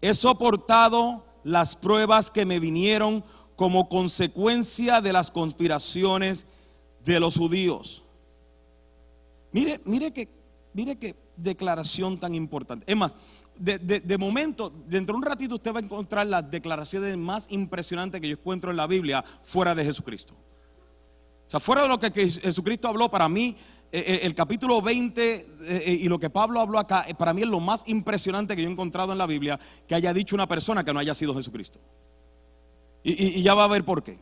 [0.00, 3.24] He soportado las pruebas que me vinieron
[3.56, 6.46] como consecuencia de las conspiraciones
[7.04, 8.02] de los judíos.
[9.52, 10.28] Mire, mire que,
[10.72, 12.90] mire qué declaración tan importante.
[12.90, 13.14] Es más,
[13.56, 18.28] de, momento, dentro de un ratito usted va a encontrar las declaraciones más impresionantes que
[18.28, 20.34] yo encuentro en la Biblia fuera de Jesucristo.
[20.34, 23.56] O sea, fuera de lo que Jesucristo habló, para mí,
[23.92, 27.48] eh, eh, el capítulo 20 eh, y lo que Pablo habló acá, para mí es
[27.48, 29.58] lo más impresionante que yo he encontrado en la Biblia
[29.88, 31.80] que haya dicho una persona que no haya sido Jesucristo.
[33.02, 34.18] Y, ya va a ver por qué.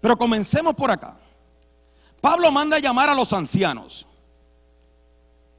[0.00, 1.18] Pero comencemos por acá.
[2.20, 4.06] Pablo manda a llamar a los ancianos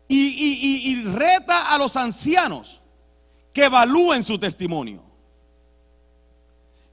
[0.08, 2.82] y, y reta a los ancianos
[3.54, 5.04] que evalúen su testimonio.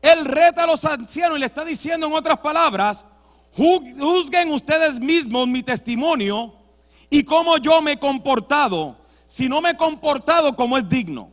[0.02, 3.04] Él reta a los ancianos y le está diciendo en otras palabras,
[3.56, 6.54] Juzguen ustedes mismos mi testimonio
[7.08, 8.96] y cómo yo me he comportado,
[9.26, 11.30] si no me he comportado como es digno.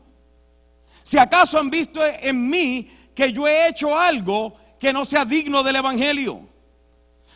[1.04, 5.64] Si acaso han visto en mí que yo he hecho algo que no sea digno
[5.64, 6.42] del Evangelio.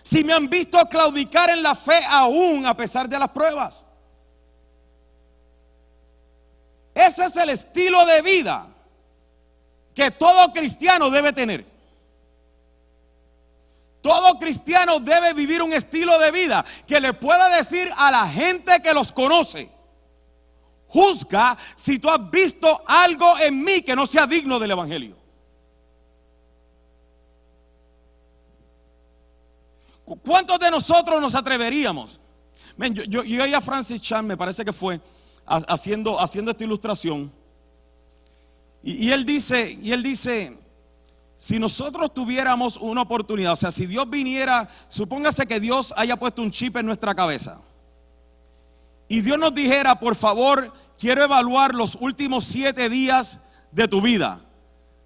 [0.03, 3.85] Si me han visto claudicar en la fe aún a pesar de las pruebas.
[6.93, 8.67] Ese es el estilo de vida
[9.93, 11.65] que todo cristiano debe tener.
[14.01, 18.81] Todo cristiano debe vivir un estilo de vida que le pueda decir a la gente
[18.81, 19.69] que los conoce.
[20.87, 25.15] Juzga si tú has visto algo en mí que no sea digno del Evangelio.
[30.25, 32.19] ¿Cuántos de nosotros nos atreveríamos?
[33.07, 34.99] yo, yo, a Francis Chan, me parece que fue,
[35.67, 37.31] haciendo, haciendo esta ilustración.
[38.83, 40.57] Y, él dice, y él dice,
[41.35, 46.41] si nosotros tuviéramos una oportunidad, o sea, si Dios viniera, supóngase que Dios haya puesto
[46.41, 47.61] un chip en nuestra cabeza.
[49.07, 54.41] Y Dios nos dijera, por favor, quiero evaluar los últimos siete días de tu vida.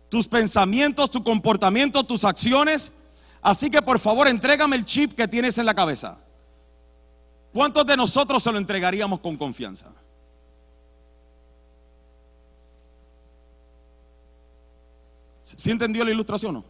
[0.09, 2.91] Tus pensamientos, tu comportamiento, tus acciones
[3.45, 6.17] Así que por favor, entrégame el chip que tienes en la cabeza.
[7.53, 9.91] ¿Cuántos de nosotros se lo entregaríamos con confianza?
[15.45, 16.55] ¿Sí entendió la ilustración?
[16.55, 16.65] No?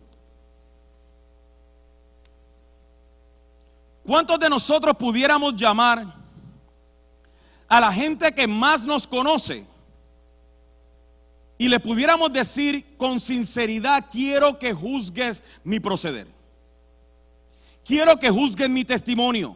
[4.04, 6.06] ¿Cuántos de nosotros pudiéramos llamar
[7.70, 9.66] a la gente que más nos conoce
[11.58, 16.28] y le pudiéramos decir con sinceridad, quiero que juzgues mi proceder?
[17.86, 19.56] Quiero que juzgues mi testimonio.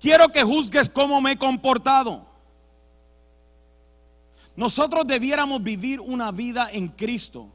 [0.00, 2.24] Quiero que juzgues cómo me he comportado.
[4.56, 7.52] Nosotros debiéramos vivir una vida en Cristo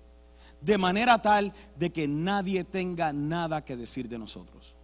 [0.61, 4.75] de manera tal de que nadie tenga nada que decir de nosotros.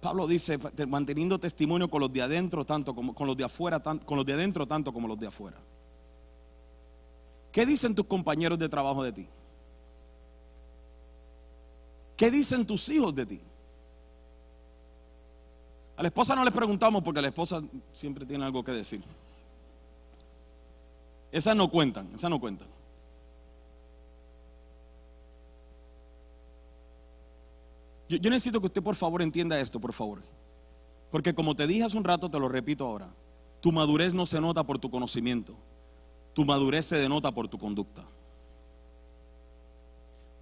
[0.00, 4.16] Pablo dice, manteniendo testimonio con los de adentro tanto como con los de afuera, con
[4.16, 5.58] los de adentro tanto como los de afuera.
[7.50, 9.26] ¿Qué dicen tus compañeros de trabajo de ti?
[12.16, 13.40] ¿Qué dicen tus hijos de ti?
[15.96, 17.60] A la esposa no les preguntamos porque la esposa
[17.90, 19.02] siempre tiene algo que decir.
[21.30, 22.68] Esas no cuentan, esas no cuentan.
[28.08, 30.22] Yo, necesito que usted por favor entienda esto, por favor.
[31.10, 33.10] Porque como te dije hace un rato, te lo repito ahora.
[33.60, 35.54] Tu madurez no se nota por tu conocimiento.
[36.32, 38.02] Tu madurez se denota por tu conducta.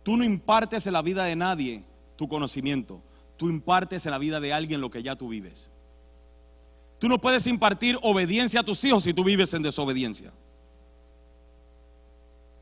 [0.05, 3.03] Tú no impartes en la vida de nadie tu conocimiento.
[3.37, 5.71] Tú impartes en la vida de alguien lo que ya tú vives.
[7.01, 10.33] Tú no puedes impartir obediencia a tus hijos si tú vives en desobediencia.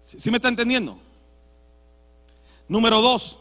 [0.04, 0.98] ¿Sí, me está entendiendo?
[2.68, 3.38] Número dos,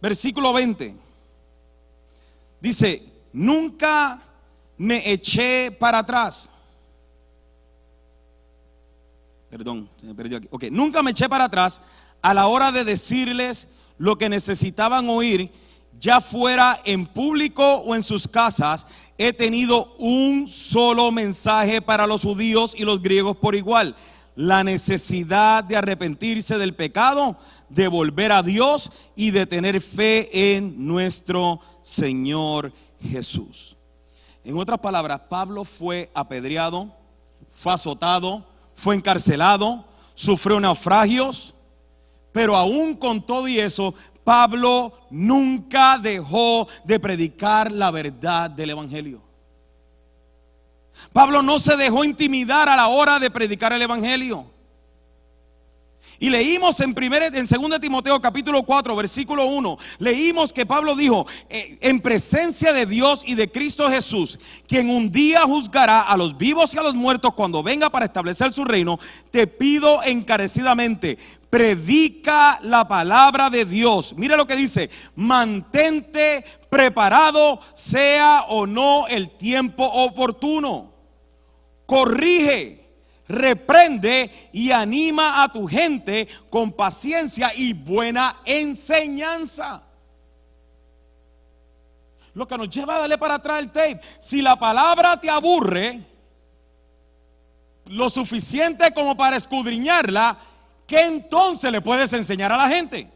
[0.00, 0.96] versículo 20.
[2.60, 4.22] Dice, nunca
[4.76, 6.50] me eché para atrás
[9.50, 10.46] Perdón, se me perdió aquí.
[10.52, 11.80] Ok, nunca me eché para atrás
[12.22, 13.66] a la hora de decirles
[13.98, 15.50] lo que necesitaban oír,
[15.98, 18.86] ya fuera en público o en sus casas,
[19.18, 23.96] he tenido un solo mensaje para los judíos y los griegos por igual.
[24.40, 27.36] La necesidad de arrepentirse del pecado,
[27.68, 32.72] de volver a Dios y de tener fe en nuestro Señor
[33.02, 33.76] Jesús.
[34.42, 36.90] En otras palabras, Pablo fue apedreado,
[37.50, 41.54] fue azotado, fue encarcelado, sufrió naufragios,
[42.32, 43.92] pero aún con todo y eso,
[44.24, 49.29] Pablo nunca dejó de predicar la verdad del Evangelio.
[51.12, 54.46] Pablo no se dejó intimidar a la hora de predicar el Evangelio.
[56.22, 61.26] Y leímos en, primer, en 2 Timoteo capítulo 4, versículo 1, leímos que Pablo dijo,
[61.48, 66.36] eh, en presencia de Dios y de Cristo Jesús, quien un día juzgará a los
[66.36, 68.98] vivos y a los muertos cuando venga para establecer su reino,
[69.30, 71.16] te pido encarecidamente,
[71.48, 74.12] predica la palabra de Dios.
[74.14, 80.89] Mira lo que dice, mantente preparado, sea o no el tiempo oportuno.
[81.90, 82.78] Corrige
[83.26, 89.82] reprende y anima a tu gente con paciencia y buena enseñanza.
[92.32, 94.00] Lo que nos lleva a darle para atrás el tape.
[94.20, 96.00] Si la palabra te aburre,
[97.86, 100.38] lo suficiente como para escudriñarla,
[100.86, 103.10] ¿qué entonces le puedes enseñar a la gente?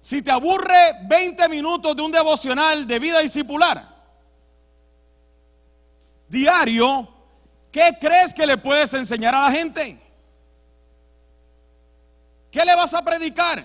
[0.00, 0.74] Si te aburre
[1.08, 3.97] 20 minutos de un devocional de vida discipular,
[6.28, 7.08] diario,
[7.70, 10.00] ¿qué crees que le puedes enseñar a la gente?
[12.50, 13.64] ¿Qué le vas a predicar?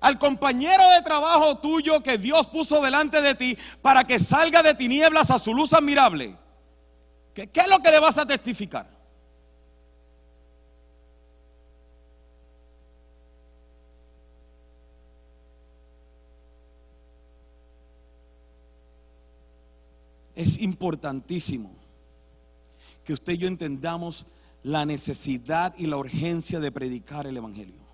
[0.00, 4.74] Al compañero de trabajo tuyo que Dios puso delante de ti para que salga de
[4.74, 6.36] tinieblas a su luz admirable.
[7.32, 8.93] ¿Qué, es lo que le vas a testificar?
[20.34, 21.70] Es importantísimo
[23.04, 24.26] que usted y yo entendamos
[24.62, 27.84] la necesidad y la urgencia de predicar el Evangelio.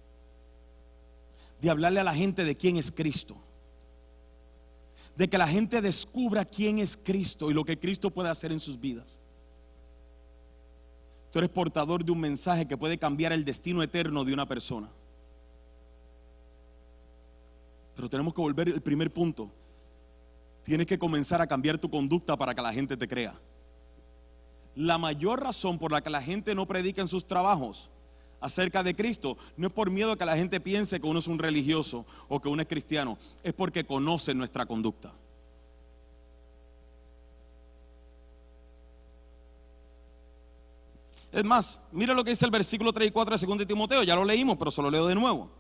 [1.61, 3.37] De hablarle a la gente de quién es Cristo.
[5.17, 8.61] De que la gente descubra quién es Cristo y lo que Cristo puede hacer en
[8.61, 9.21] sus vidas.
[11.31, 14.89] Tú eres portador de un mensaje que puede cambiar el destino eterno de una persona.
[17.95, 19.51] Pero tenemos que volver al primer punto.
[20.65, 23.35] Tienes que comenzar a cambiar tu conducta para que la gente te crea.
[24.75, 27.91] La mayor razón por la que la gente no predica en sus trabajos
[28.41, 31.27] acerca de Cristo no es por miedo a que la gente piense que uno es
[31.27, 35.13] un religioso o que uno es cristiano, es porque conoce nuestra conducta.
[41.33, 44.03] Es más, mira lo que dice el versículo 3 y 4 de 2 de Timoteo,
[44.03, 45.60] ya lo leímos, pero se lo leo de nuevo.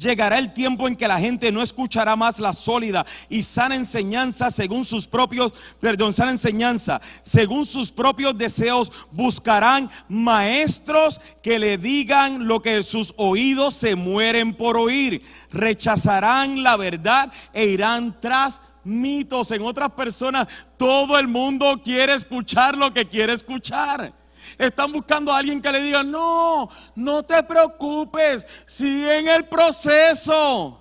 [0.00, 4.50] Llegará el tiempo en que la gente no escuchará más la sólida y sana enseñanza
[4.50, 12.48] según sus propios, perdón, sana enseñanza, según sus propios deseos, buscarán maestros que le digan
[12.48, 15.22] lo que sus oídos se mueren por oír.
[15.52, 19.50] Rechazarán la verdad e irán tras mitos.
[19.50, 20.48] En otras personas,
[20.78, 24.14] todo el mundo quiere escuchar lo que quiere escuchar.
[24.60, 30.78] Están buscando a alguien que le diga, no, no te preocupes, sigue en el proceso.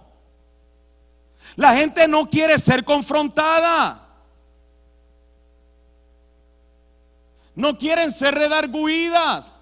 [1.56, 4.06] La gente no quiere ser confrontada.
[7.56, 9.56] No quieren ser redarguidas.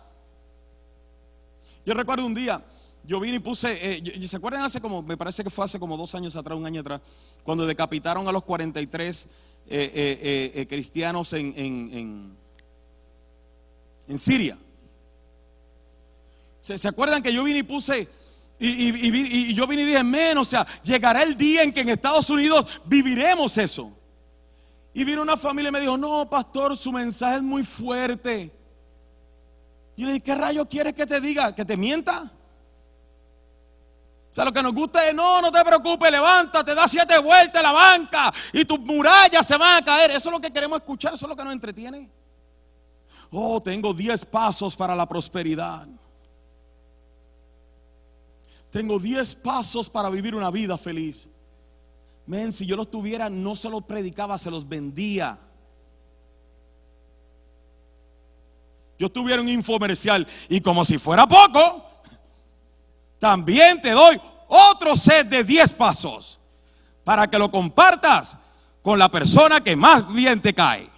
[1.85, 2.65] Yo recuerdo un día,
[3.03, 5.95] yo vine y puse, eh, ¿se acuerdan hace como, me parece que fue hace como
[5.95, 7.01] dos años atrás, un año atrás,
[7.43, 9.29] cuando decapitaron a los 43
[9.67, 12.46] eh, eh, cristianos en en
[14.15, 14.57] Siria.
[16.59, 18.09] ¿Se, acuerdan que yo vine y puse,
[18.59, 22.29] y, yo vine y dije, menos, o sea, llegará el día en que en Estados
[22.29, 23.91] Unidos viviremos eso.
[24.93, 28.51] Y vino una familia y me dijo, no, pastor, su mensaje es muy fuerte.
[29.95, 31.53] Y yo le dije, ¿qué rayo quieres que te diga?
[31.55, 32.31] ¿Que te mienta?
[34.29, 37.55] O sea, lo que nos gusta es, no, no te preocupes, levántate, da siete vueltas
[37.55, 40.11] a la banca y tus murallas se van a caer.
[40.11, 42.09] Eso es lo que queremos escuchar, eso es lo que nos entretiene.
[43.31, 45.87] Oh, tengo 10 pasos para la prosperidad.
[48.69, 51.29] Tengo 10 pasos para vivir una vida feliz.
[52.25, 55.39] Men, si yo los tuviera, no se los predicaba, se los vendía.
[58.99, 61.85] Yo tuviera un infomercial y como si fuera poco,
[63.19, 66.39] también te doy otro set de 10 pasos
[67.03, 68.37] para que lo compartas
[68.81, 70.96] con la persona que más bien te cae.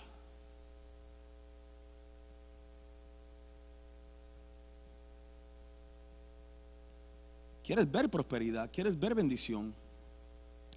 [7.70, 8.67] ¿Quieres ver prosperidad?
[8.74, 9.76] ¿Quieres ver bendición?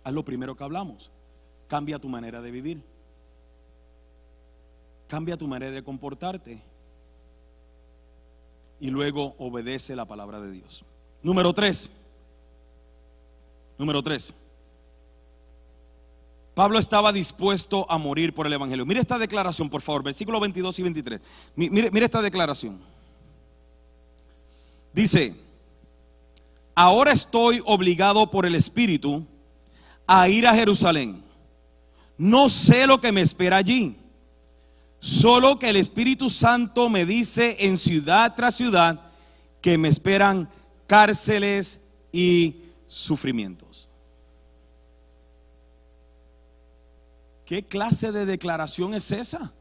[0.05, 1.11] Haz lo primero que hablamos.
[1.66, 2.82] Cambia tu manera de vivir.
[5.09, 6.62] Cambia tu manera de comportarte.
[8.78, 10.84] Y luego obedece la palabra de Dios.
[11.22, 11.90] Número tres.
[13.78, 14.34] Número tres.
[16.55, 18.84] Pablo estaba dispuesto a morir por el Evangelio.
[18.84, 21.20] Mire esta declaración, por favor, versículos 22 y 23.
[21.57, 22.78] Mire, mire esta declaración.
[24.93, 25.51] Dice,
[26.75, 29.27] ahora estoy obligado por el Espíritu
[30.07, 31.23] a ir a Jerusalén.
[32.18, 33.97] No sé lo que me espera allí.
[34.99, 39.01] Solo que el Espíritu Santo me dice en ciudad tras ciudad
[39.61, 40.49] que me esperan
[40.87, 41.81] cárceles
[42.12, 42.57] y
[42.87, 43.89] sufrimientos.
[47.45, 49.53] ¿Qué clase de declaración es esa?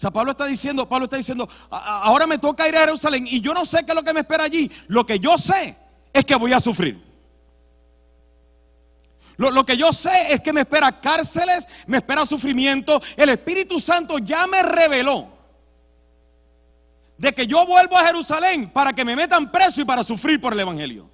[0.00, 3.52] Sea, Pablo está diciendo, Pablo está diciendo, ahora me toca ir a Jerusalén y yo
[3.52, 4.70] no sé qué es lo que me espera allí.
[4.88, 5.76] Lo que yo sé
[6.10, 6.98] es que voy a sufrir.
[9.36, 12.98] Lo, lo, que yo sé es que me espera cárceles, me espera sufrimiento.
[13.14, 15.28] El Espíritu Santo ya me reveló
[17.18, 20.54] de que yo vuelvo a Jerusalén para que me metan preso y para sufrir por
[20.54, 21.10] el Evangelio.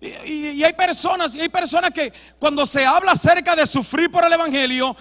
[0.00, 4.32] Y, hay personas, y hay personas que cuando se habla acerca de sufrir por el
[4.32, 4.94] Evangelio,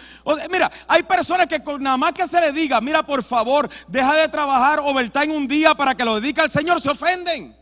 [0.49, 4.13] mira, hay personas que con nada más que se le diga, mira, por favor, deja
[4.15, 7.55] de trabajar en un día para que lo dedique al Señor, se ofenden.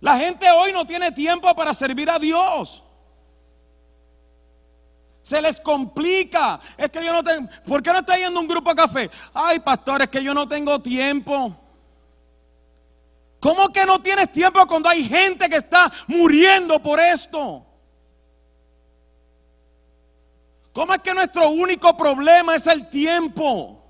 [0.00, 2.82] La gente hoy no tiene tiempo para servir a Dios.
[5.22, 6.58] Se les complica.
[6.76, 7.48] Es que yo no tengo.
[7.66, 9.10] ¿Por qué no está yendo un grupo a café?
[9.34, 11.54] Ay, pastor, es que yo no tengo tiempo.
[13.40, 17.66] ¿Cómo que no tienes tiempo cuando hay gente que está muriendo por esto?
[20.72, 23.82] ¿Cómo es que nuestro único problema es el tiempo?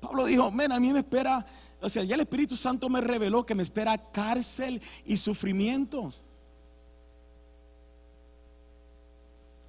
[0.00, 1.44] Pablo dijo, men, a mí me espera,
[1.80, 6.12] O sea, ya el Espíritu Santo me reveló que me espera cárcel y sufrimiento.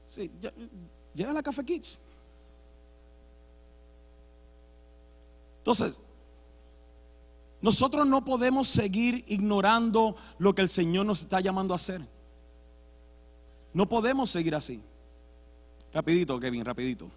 [0.05, 0.31] Sí,
[1.15, 1.99] llega la Café Kids.
[5.65, 5.99] Entonces,
[7.59, 12.07] nosotros no podemos seguir ignorando lo que el Señor nos está llamando a hacer.
[13.73, 14.83] No podemos seguir así.
[15.91, 17.09] Rapidito, Kevin, rapidito.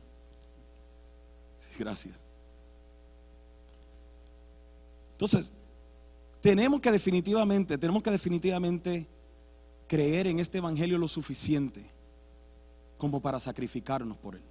[1.78, 2.14] Gracias.
[5.12, 5.52] Entonces,
[6.40, 9.06] tenemos que definitivamente, tenemos que definitivamente
[9.86, 11.84] creer en este evangelio lo suficiente
[12.96, 14.42] como para sacrificarnos por él.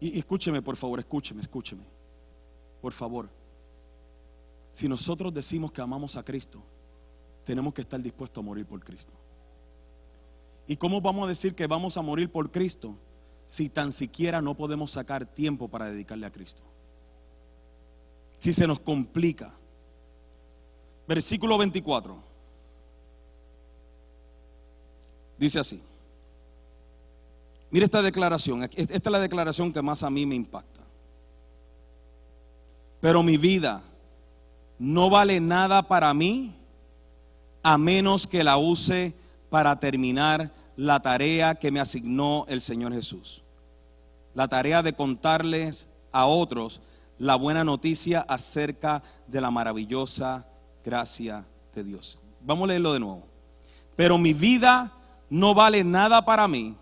[0.00, 1.84] Y, escúcheme, por favor, escúcheme, escúcheme.
[2.80, 3.28] Por favor.
[4.72, 6.62] Si nosotros decimos que amamos a Cristo,
[7.44, 9.12] tenemos que estar dispuestos a morir por Cristo.
[10.66, 12.96] ¿Y cómo vamos a decir que vamos a morir por Cristo
[13.44, 16.62] si tan siquiera no podemos sacar tiempo para dedicarle a Cristo?
[18.38, 19.52] Si se nos complica.
[21.06, 22.16] Versículo 24.
[25.36, 25.82] Dice así.
[27.70, 28.64] Mire esta declaración.
[28.64, 30.80] Esta es la declaración que más a mí me impacta.
[33.00, 33.82] Pero mi vida
[34.78, 36.54] no vale nada para mí
[37.62, 39.14] a menos que la use
[39.48, 43.42] para terminar la tarea que me asignó el Señor Jesús.
[44.34, 46.80] La tarea de contarles a otros
[47.18, 50.46] la buena noticia acerca de la maravillosa
[50.82, 51.44] gracia
[51.74, 52.18] de Dios.
[52.40, 53.22] Vamos a leerlo de nuevo.
[53.94, 54.92] Pero mi vida
[55.28, 56.76] no vale nada para mí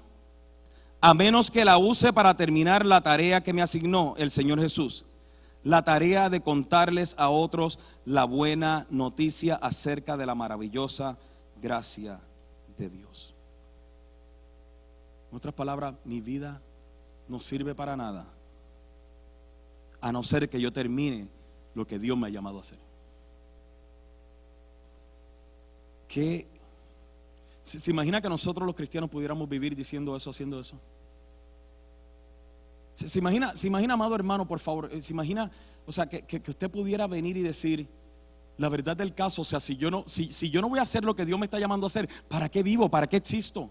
[1.00, 5.04] a menos que la use para terminar la tarea que me asignó el Señor Jesús.
[5.62, 11.18] La tarea de contarles a otros la buena noticia acerca de la maravillosa
[11.60, 12.20] gracia
[12.76, 13.34] de Dios.
[15.30, 16.60] En otras palabras, mi vida
[17.28, 18.24] no sirve para nada,
[20.00, 21.28] a no ser que yo termine
[21.74, 22.78] lo que Dios me ha llamado a hacer.
[26.06, 26.48] ¿Qué?
[27.62, 30.80] ¿Se, imagina que nosotros los cristianos pudiéramos vivir diciendo eso, haciendo eso?
[32.94, 35.50] ¿Se, imagina, se imagina, amado hermano, por favor, eh, se imagina,
[35.86, 37.88] o sea, que, que- usted pudiera venir y decir,
[38.56, 40.82] la verdad del caso, o sea, si yo, no, si, si yo no voy a
[40.82, 42.88] hacer lo que Dios me está llamando a hacer, ¿para qué vivo?
[42.90, 43.70] ¿Para qué existo?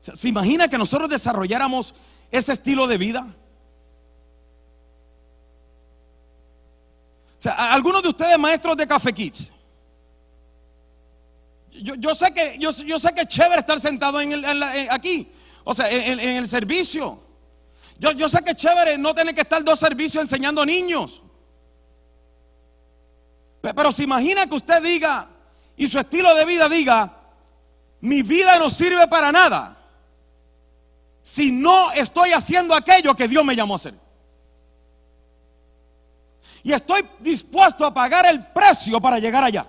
[0.00, 1.94] ¿Se imagina que nosotros desarrolláramos
[2.30, 3.26] ese estilo de vida?
[7.38, 9.12] O sea, algunos de ustedes maestros de Café.
[11.74, 14.18] Yo, sé que yo, sé que es chévere estar sentado
[14.90, 15.32] aquí,
[15.64, 17.20] o sea, en, el servicio.
[17.98, 21.20] Yo, sé que es chévere no tener que estar dos servicios enseñando niños.
[23.60, 25.28] Pe- Pero se imagina que usted diga
[25.76, 27.20] y su estilo de vida diga,
[28.00, 29.76] mi vida no sirve para nada
[31.22, 33.94] si no estoy haciendo aquello que Dios me llamó a hacer.
[36.62, 39.66] Y estoy dispuesto a pagar el precio para llegar allá.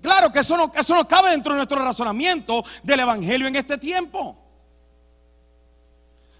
[0.00, 3.78] Claro que eso no, eso no cabe dentro de nuestro razonamiento del Evangelio en este
[3.78, 4.36] tiempo.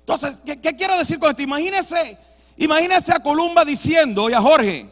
[0.01, 1.43] Entonces, ¿qué, quiero decir con esto?
[1.43, 2.19] Imagínese,
[2.57, 4.89] imagínese a Columba diciendo y a Jorge,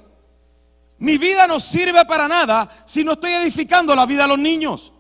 [0.99, 4.93] mi vida no sirve para nada si no estoy edificando la vida de los niños.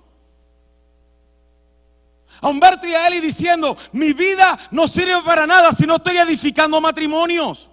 [2.41, 6.19] A Humberto y a Eli diciendo, mi vida no sirve para nada si no estoy
[6.19, 7.71] edificando matrimonios.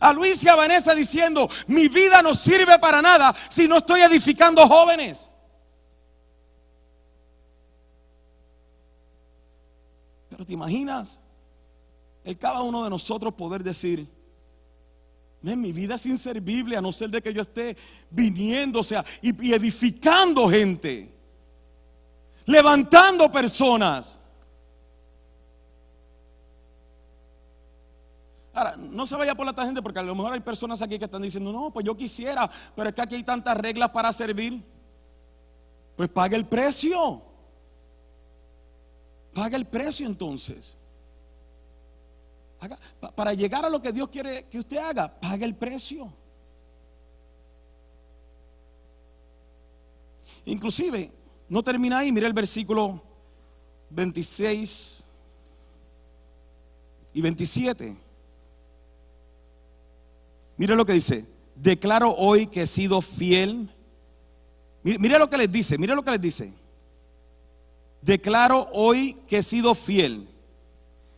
[0.00, 4.02] A Luis y a Vanessa diciendo, mi vida no sirve para nada si no estoy
[4.02, 5.30] edificando jóvenes.
[10.28, 11.20] Pero te imaginas
[12.24, 14.06] el cada uno de nosotros poder decir,
[15.40, 17.76] "Men, mi vida es inservible a no ser de que yo esté
[18.10, 21.10] viniendo, o sea, y edificando gente,
[22.44, 24.17] levantando personas.
[28.58, 31.04] Ahora, no se vaya por la tangente porque a lo mejor hay personas aquí que
[31.04, 34.60] están diciendo, no, pues yo quisiera, pero es que aquí hay tantas reglas para servir.
[35.94, 37.22] Pues pague el precio.
[39.32, 40.76] Paga el precio entonces.
[43.14, 46.12] Para llegar a lo que Dios quiere que usted haga, pague el precio.
[50.46, 51.12] Inclusive,
[51.48, 53.00] no termina ahí, mire el versículo
[53.90, 55.06] 26
[57.14, 58.07] y 27.
[60.58, 61.24] Mire lo que dice.
[61.54, 63.70] Declaro hoy que he sido fiel.
[64.82, 66.52] Mire, lo que les dice, mire lo que les dice.
[68.02, 70.28] Declaro hoy que he sido fiel.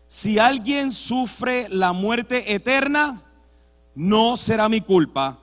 [0.07, 3.23] Si alguien sufre la muerte eterna,
[3.95, 5.39] no será mi culpa,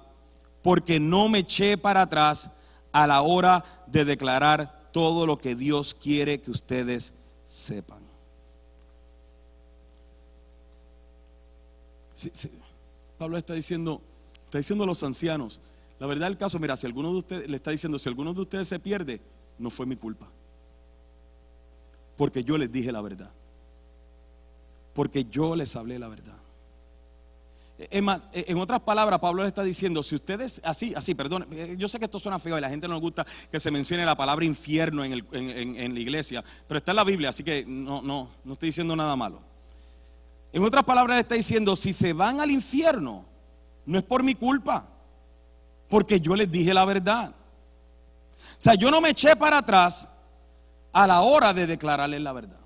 [0.62, 2.50] porque no me eché para atrás
[2.92, 7.14] a la hora de declarar todo lo que Dios quiere que ustedes
[7.46, 8.00] sepan.
[12.14, 12.50] Sí, sí.
[13.18, 14.02] Pablo está diciendo,
[14.44, 15.60] está diciendo a los ancianos,
[16.00, 18.42] la verdad del caso, mira, si alguno de ustedes le está diciendo, si alguno de
[18.42, 19.20] ustedes se pierde,
[19.58, 20.28] no fue mi culpa.
[22.16, 23.32] Porque yo les dije la verdad.
[24.94, 26.38] Porque yo les hablé la verdad.
[27.78, 31.48] Es más, en otras palabras, Pablo le está diciendo, si ustedes, así, así, perdón,
[31.78, 34.04] yo sé que esto suena feo y la gente no le gusta que se mencione
[34.04, 38.02] la palabra infierno en, en, la iglesia, pero está en la Biblia, así que no,
[38.02, 39.42] no, no estoy diciendo nada malo.
[40.54, 43.26] En otras palabras, le está diciendo, si se van al infierno,
[43.86, 44.88] no es por mi culpa,
[45.90, 47.32] porque yo les dije la verdad.
[47.32, 50.10] O sea, yo no me eché para atrás
[50.92, 52.60] a la hora de declararles la verdad.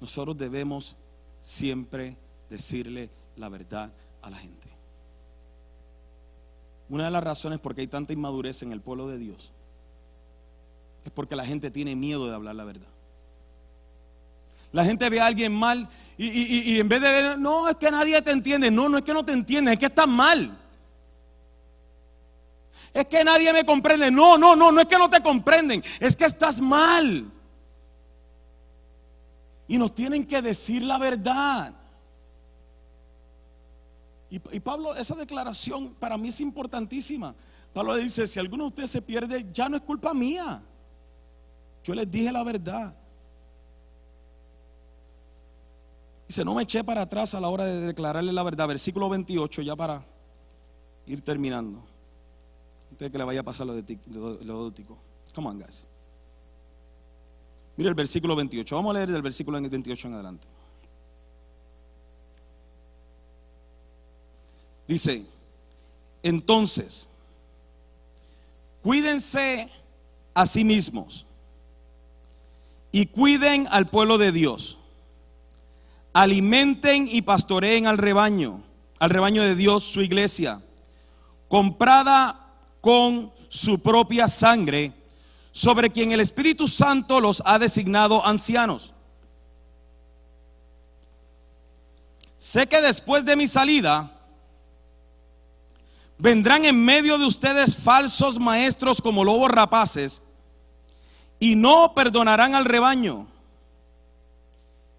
[0.00, 0.96] Nosotros debemos
[1.40, 2.16] siempre
[2.48, 3.92] decirle la verdad
[4.22, 4.68] a la gente.
[6.88, 9.52] Una de las razones por qué hay tanta inmadurez en el pueblo de Dios
[11.04, 12.95] es porque la gente tiene miedo de hablar la verdad.
[14.76, 18.20] La gente ve a alguien mal y, en vez de ver, no, es que nadie
[18.20, 18.70] te entiende.
[18.70, 20.54] No, no es que no te entiende, es que estás mal.
[22.92, 24.10] Es que nadie me comprende.
[24.10, 27.32] No, no, no, no es que no te comprenden, es que estás mal.
[29.66, 31.72] Y nos tienen que decir la verdad.
[34.28, 37.34] Y, Pablo, esa declaración para mí es importantísima.
[37.72, 40.60] Pablo dice, si alguno de ustedes se pierde, ya no es culpa mía.
[41.82, 42.94] Yo les dije la verdad.
[46.26, 48.66] Dice, no me eché para atrás a la hora de declararle la verdad.
[48.66, 50.04] Versículo 28, ya para
[51.06, 51.80] ir terminando.
[52.90, 53.98] Antes de que le vaya a pasar lo de
[54.44, 54.72] lo,
[55.34, 55.86] Come on, guys.
[57.76, 58.74] Mira el versículo 28.
[58.74, 60.46] Vamos a leer del versículo 28 en adelante.
[64.88, 65.24] Dice,
[66.22, 67.08] entonces,
[68.82, 69.68] cuídense
[70.32, 71.26] a sí mismos
[72.92, 74.78] y cuiden al pueblo de Dios.
[76.16, 78.62] Alimenten y pastoreen al rebaño,
[78.98, 80.62] al rebaño de Dios, su iglesia,
[81.46, 84.94] comprada con su propia sangre
[85.52, 88.94] sobre quien el Espíritu Santo los ha designado ancianos.
[92.38, 94.10] Sé que después de mi salida
[96.16, 100.22] vendrán en medio de ustedes falsos maestros como lobos rapaces
[101.38, 103.35] y no perdonarán al rebaño.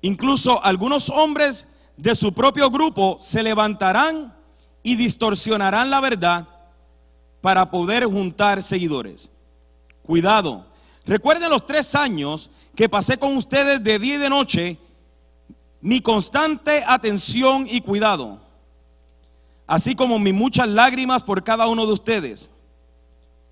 [0.01, 4.35] Incluso algunos hombres de su propio grupo se levantarán
[4.83, 6.47] y distorsionarán la verdad
[7.41, 9.31] para poder juntar seguidores.
[10.03, 10.65] Cuidado.
[11.05, 14.77] Recuerden los tres años que pasé con ustedes de día y de noche,
[15.81, 18.39] mi constante atención y cuidado,
[19.65, 22.51] así como mis muchas lágrimas por cada uno de ustedes.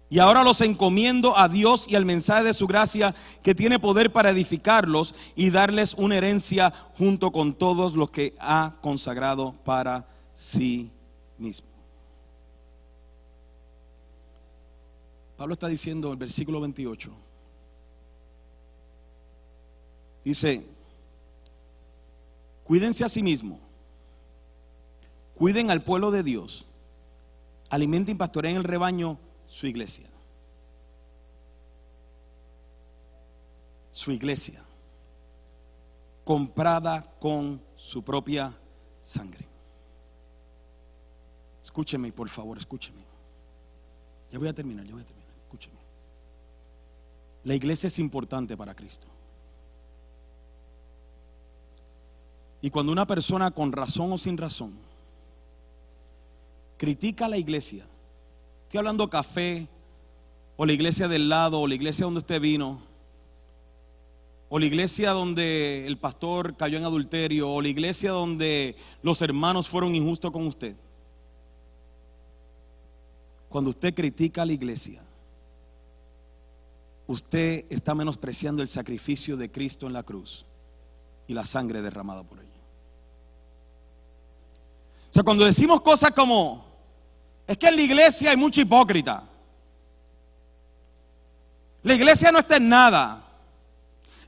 [0.10, 4.12] Y ahora los encomiendo a Dios y al mensaje de su gracia que tiene poder
[4.12, 10.91] para edificarlos y darles una herencia junto con todos los que ha consagrado para sí
[11.38, 11.76] mismo.
[15.38, 17.12] Pablo está diciendo en el versículo 28.
[20.24, 20.66] Dice,
[22.64, 23.60] cuídense a sí mismo,
[25.36, 26.66] cuiden al pueblo de Dios,
[27.70, 30.10] alimenten y pastoreen el rebaño, su iglesia.
[33.91, 34.64] Su iglesia,
[36.24, 38.54] comprada con su propia
[39.02, 39.46] sangre.
[41.64, 43.02] Escúcheme, por favor, escúcheme.
[44.30, 45.26] Ya voy a terminar, ya voy a terminar.
[47.46, 49.08] La iglesia es importante para Cristo.
[52.60, 54.74] Y cuando una persona con razón o sin razón
[56.78, 57.86] critica a la iglesia,
[58.66, 59.68] estoy hablando café,
[60.57, 62.82] o la iglesia del lado, o la iglesia donde usted vino,
[64.49, 69.68] o la iglesia donde el pastor cayó en adulterio, o la iglesia donde los hermanos
[69.68, 70.76] fueron injustos con usted.
[73.49, 75.01] Cuando usted critica a la iglesia,
[77.07, 80.45] usted está menospreciando el sacrificio de Cristo en la cruz
[81.28, 82.49] y la sangre derramada por ella.
[85.09, 86.74] O sea, cuando decimos cosas como,
[87.48, 89.24] es que en la iglesia hay mucho hipócrita.
[91.84, 93.24] La iglesia no está en nada.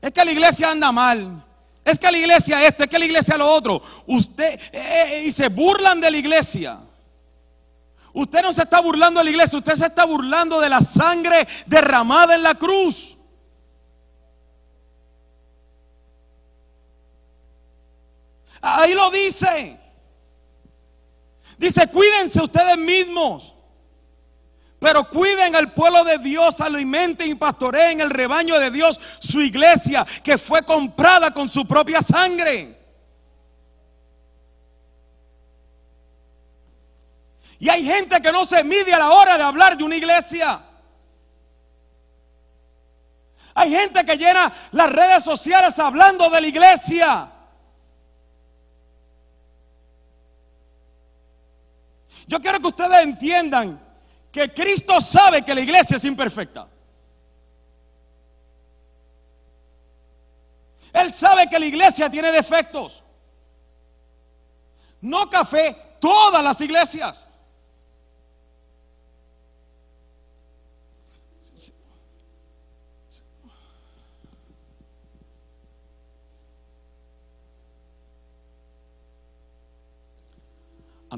[0.00, 1.44] Es que la iglesia anda mal.
[1.84, 3.82] Es que la iglesia esto, es que la iglesia lo otro.
[4.06, 6.78] Usted, eh, eh, y se burlan de la iglesia.
[8.12, 11.46] Usted no se está burlando de la iglesia, usted se está burlando de la sangre
[11.66, 13.16] derramada en la cruz.
[18.60, 19.87] Ahí lo dice.
[21.58, 23.54] Dice, cuídense ustedes mismos.
[24.78, 30.06] Pero cuiden al pueblo de Dios, alimenten y pastoreen el rebaño de Dios, su iglesia,
[30.22, 32.78] que fue comprada con su propia sangre.
[37.58, 40.62] Y hay gente que no se mide a la hora de hablar de una iglesia.
[43.52, 47.32] Hay gente que llena las redes sociales hablando de la iglesia.
[52.28, 53.80] Yo quiero que ustedes entiendan
[54.30, 56.68] que Cristo sabe que la iglesia es imperfecta.
[60.92, 63.02] Él sabe que la iglesia tiene defectos.
[65.00, 67.30] No café, todas las iglesias.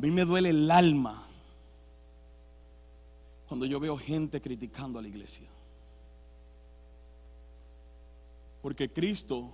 [0.00, 1.26] Mí me duele el alma
[3.48, 5.48] cuando yo veo gente criticando a la iglesia.
[8.62, 9.50] Porque Cristo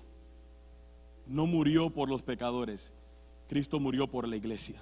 [1.26, 2.92] no murió por los pecadores,
[3.48, 4.80] Cristo murió por la iglesia.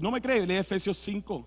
[0.00, 1.46] No me cree, lee Efesios 5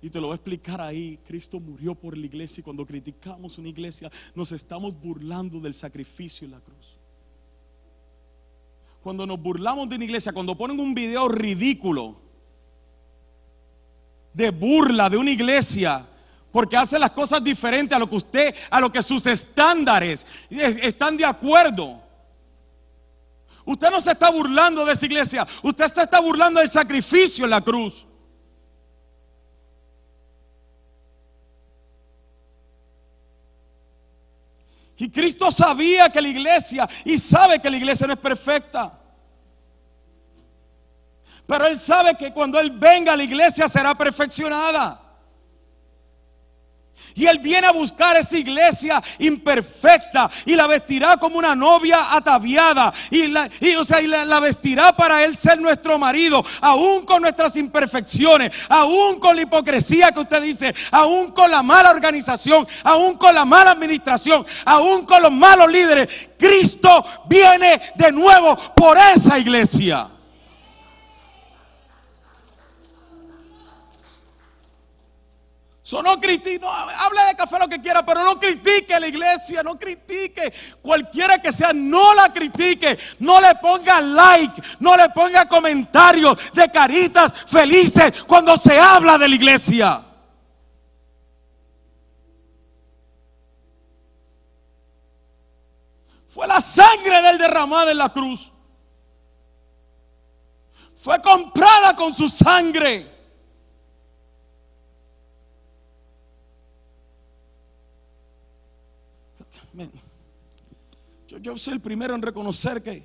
[0.00, 1.18] y te lo voy a explicar ahí.
[1.24, 6.44] Cristo murió por la iglesia y cuando criticamos una iglesia nos estamos burlando del sacrificio
[6.44, 6.98] en la cruz
[9.06, 12.16] cuando nos burlamos de una iglesia, cuando ponen un video ridículo
[14.32, 16.04] de burla de una iglesia,
[16.50, 21.16] porque hace las cosas diferentes a lo que usted, a lo que sus estándares están
[21.16, 22.00] de acuerdo.
[23.64, 27.50] Usted no se está burlando de esa iglesia, usted se está burlando del sacrificio en
[27.50, 28.08] la cruz.
[34.98, 38.98] Y Cristo sabía que la iglesia, y sabe que la iglesia no es perfecta.
[41.46, 45.05] Pero Él sabe que cuando Él venga la iglesia será perfeccionada.
[47.14, 52.92] Y Él viene a buscar esa iglesia imperfecta y la vestirá como una novia ataviada.
[53.10, 58.66] Y, la, o sea, la, vestirá para Él ser nuestro marido, aún con nuestras imperfecciones,
[58.68, 63.46] aún con la hipocresía que usted dice, aún con la mala organización, aún con la
[63.46, 66.30] mala administración, aún con los malos líderes.
[66.38, 70.08] Cristo viene de nuevo por esa iglesia.
[75.86, 79.62] So, no critique, no, hable de café lo que quiera, pero no critique la iglesia,
[79.62, 80.52] no critique.
[80.82, 86.68] Cualquiera que sea, no la critique, no le ponga like, no le ponga comentarios de
[86.72, 90.04] caritas felices cuando se habla de la iglesia.
[96.26, 98.50] Fue la sangre del derramado en la cruz.
[100.96, 103.15] Fue comprada con su sangre.
[111.26, 113.02] Yo, soy el primero en reconocer que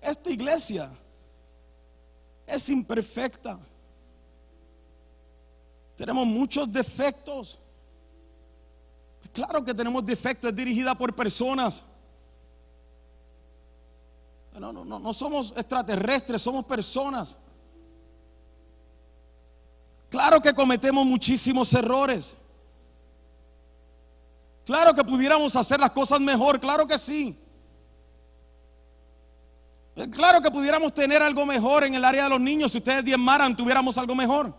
[0.00, 0.90] esta iglesia
[2.46, 3.58] es imperfecta.
[5.96, 7.58] Tenemos muchos defectos.
[9.32, 11.86] Claro que tenemos defectos, es dirigida por personas.
[14.58, 17.38] No, no, no, no somos extraterrestres, somos personas.
[20.10, 22.36] Claro que cometemos muchísimos errores.
[24.64, 27.36] Claro que pudiéramos hacer las cosas mejor, claro que sí.
[29.96, 33.04] Eh, claro que pudiéramos tener algo mejor en el área de los niños si ustedes
[33.04, 34.54] diezmaran, tuviéramos algo mejor.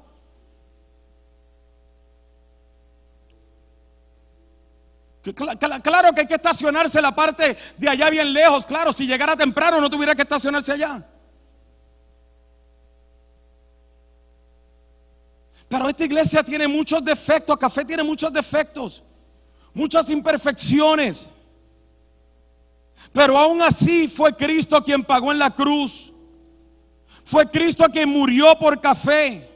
[5.82, 8.66] Claro que hay que estacionarse la parte de allá bien lejos.
[8.66, 11.08] Claro, si llegara temprano no tuviera que estacionarse allá.
[15.70, 19.02] Pero esta iglesia tiene muchos defectos, Café tiene muchos defectos
[19.74, 21.30] muchas imperfecciones.
[23.12, 26.12] Pero aún así fue Cristo quien pagó en la cruz.
[27.24, 29.50] Fue Cristo quien murió por café.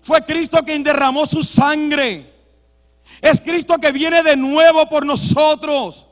[0.00, 2.34] Fue Cristo quien derramó su sangre.
[3.20, 6.06] Es Cristo que viene de nuevo por nosotros.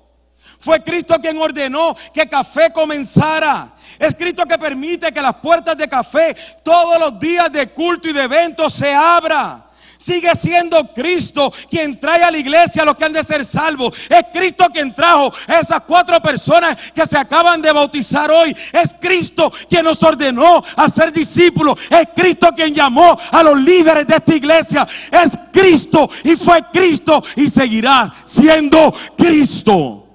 [0.58, 3.74] Fue Cristo quien ordenó que café comenzara.
[3.98, 8.12] Es Cristo que permite que las puertas de café todos los días de culto y
[8.12, 9.64] de eventos se abran.
[10.04, 13.96] Sigue siendo Cristo quien trae a la iglesia a los que han de ser salvos.
[14.10, 18.54] Es Cristo quien trajo a esas cuatro personas que se acaban de bautizar hoy.
[18.70, 21.80] Es Cristo quien nos ordenó a ser discípulos.
[21.88, 24.86] Es Cristo quien llamó a los líderes de esta iglesia.
[25.10, 30.06] Es Cristo y fue Cristo y seguirá siendo Cristo.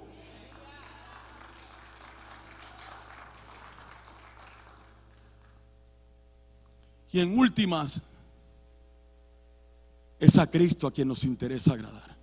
[7.11, 8.03] Y en últimas,
[10.19, 12.17] es a Cristo a quien nos interesa agradar.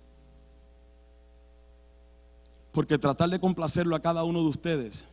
[2.71, 5.05] Porque tratar de complacerlo a cada uno de ustedes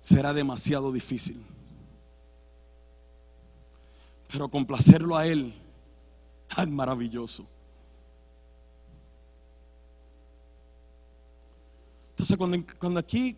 [0.00, 1.44] será demasiado difícil.
[4.32, 5.52] Pero complacerlo a Él
[6.56, 7.46] es maravilloso.
[12.10, 13.36] Entonces cuando, cuando aquí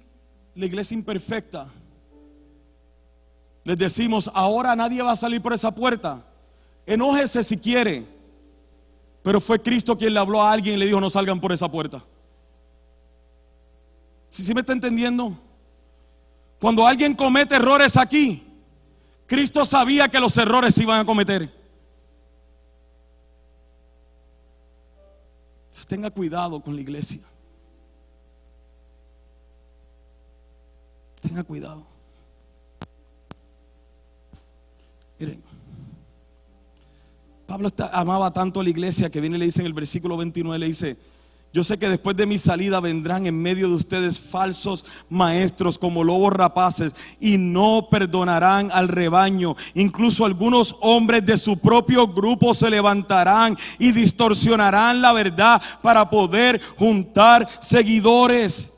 [0.55, 1.67] la iglesia imperfecta
[3.65, 6.25] les decimos, ahora nadie va a salir por esa puerta,
[6.87, 8.07] enójese si quiere,
[9.23, 11.71] pero fue Cristo quien le habló a alguien y le dijo, no salgan por esa
[11.71, 12.05] puerta.
[14.29, 15.37] Si ¿Sí, me está entendiendo?
[16.59, 18.43] Cuando alguien comete errores aquí,
[19.27, 21.43] Cristo sabía que los errores se iban a cometer.
[25.65, 27.21] Entonces, tenga cuidado con la iglesia.
[31.21, 31.87] Tenga cuidado.
[35.19, 35.43] Miren,
[37.53, 40.59] Pablo amaba tanto a la iglesia que viene y le dice en el versículo 29,
[40.59, 40.97] le dice,
[41.53, 46.03] yo sé que después de mi salida vendrán en medio de ustedes falsos maestros como
[46.03, 49.55] lobos rapaces y no perdonarán al rebaño.
[49.75, 56.59] Incluso algunos hombres de su propio grupo se levantarán y distorsionarán la verdad para poder
[56.79, 58.73] juntar seguidores.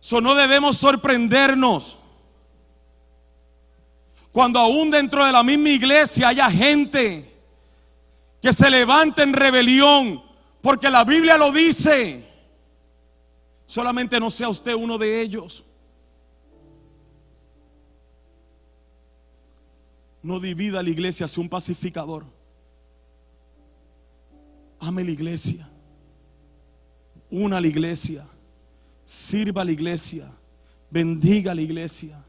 [0.00, 1.95] Eso no debemos sorprendernos.
[4.36, 7.26] Cuando aún dentro de la misma iglesia haya gente
[8.38, 10.22] que se levante en rebelión
[10.60, 12.22] porque la Biblia lo dice.
[13.64, 15.64] Solamente no sea usted uno de ellos.
[20.20, 22.26] No divida la iglesia, sea un pacificador.
[24.80, 25.66] Ame la iglesia.
[27.30, 28.28] Una la iglesia.
[29.02, 30.30] Sirva a la iglesia.
[30.90, 32.25] Bendiga a la iglesia.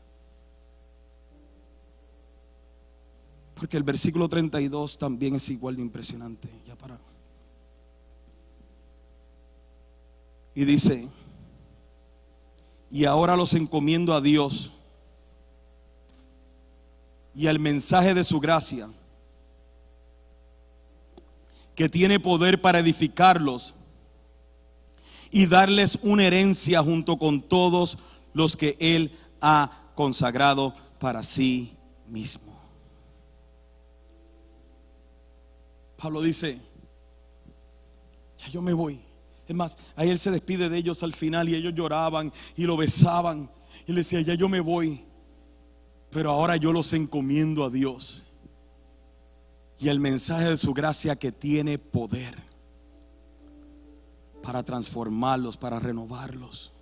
[3.57, 6.49] Porque el versículo 32 también es igual de impresionante.
[6.65, 6.99] Ya para.
[10.53, 11.07] Y dice,
[12.91, 14.71] y ahora los encomiendo a Dios
[17.35, 18.89] y al mensaje de su gracia,
[21.75, 23.75] que tiene poder para edificarlos
[25.29, 27.99] y darles una herencia junto con todos
[28.33, 31.77] los que Él ha consagrado para sí
[32.07, 32.56] mismo.
[35.97, 36.61] Pablo dice,
[38.37, 39.01] ya yo me voy.
[39.47, 42.77] Es más, ahí él se despide de ellos al final y ellos lloraban y lo
[42.77, 43.49] besaban.
[43.87, 45.03] Y le decía, ya yo me voy,
[46.11, 48.25] pero ahora yo los encomiendo a Dios
[49.79, 52.35] y el mensaje de su gracia que tiene poder
[54.41, 56.73] para transformarlos, para renovarlos.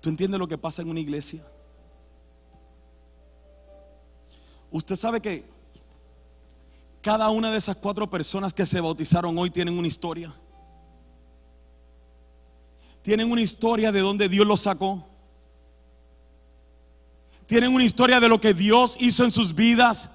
[0.00, 1.44] ¿Tú entiendes lo que pasa en una iglesia?
[4.70, 5.44] Usted sabe que
[7.00, 10.32] cada una de esas cuatro personas que se bautizaron hoy tienen una historia.
[13.02, 15.06] Tienen una historia de donde Dios los sacó.
[17.46, 20.10] Tienen una historia de lo que Dios hizo en sus vidas.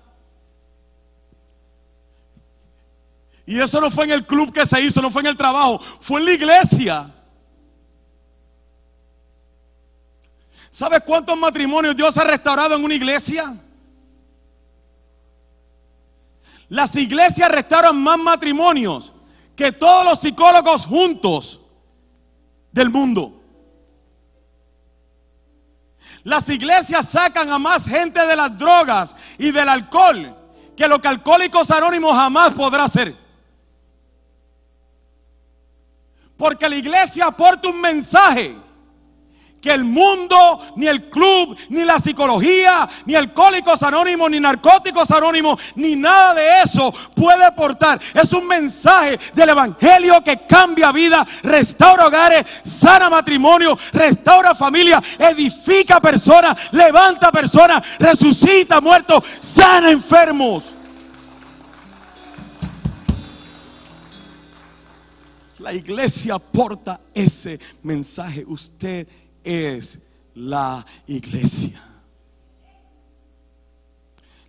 [3.46, 5.80] Y eso no fue en el club que se hizo, no fue en el trabajo,
[5.80, 7.14] fue en la iglesia.
[10.70, 13.63] ¿Sabe cuántos matrimonios Dios ha restaurado en una iglesia?
[16.74, 19.14] Las iglesias restauran más matrimonios
[19.56, 21.62] que todos los psicólogos juntos
[22.72, 23.44] del mundo.
[26.24, 30.36] Las iglesias sacan a más gente de las drogas y del alcohol
[30.76, 33.16] que lo que Alcohólicos Anónimos jamás podrá hacer.
[36.36, 38.56] Porque la iglesia aporta un mensaje
[39.64, 45.58] que el mundo, ni el club, ni la psicología, ni alcohólicos anónimos, ni narcóticos anónimos,
[45.76, 47.98] ni nada de eso puede aportar.
[48.14, 56.02] Es un mensaje del Evangelio que cambia vida, restaura hogares, sana matrimonio, restaura familia, edifica
[56.02, 60.76] personas, levanta personas, resucita muertos, sana enfermos.
[65.60, 68.44] La iglesia aporta ese mensaje.
[68.46, 69.08] Usted
[69.44, 70.00] es
[70.36, 71.82] la iglesia.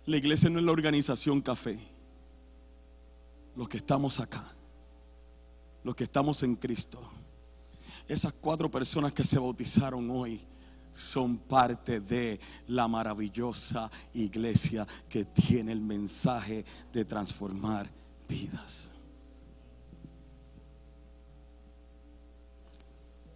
[0.05, 1.79] La iglesia no es la organización café.
[3.55, 4.43] Los que estamos acá,
[5.83, 7.01] los que estamos en Cristo,
[8.07, 10.39] esas cuatro personas que se bautizaron hoy
[10.93, 17.89] son parte de la maravillosa iglesia que tiene el mensaje de transformar
[18.27, 18.91] vidas.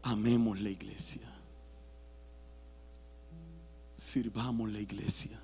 [0.04, 1.29] Amemos la iglesia.
[4.00, 5.38] Sirvamos la iglesia.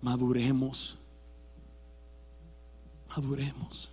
[0.00, 0.98] Maduremos.
[3.08, 3.90] Maduremos.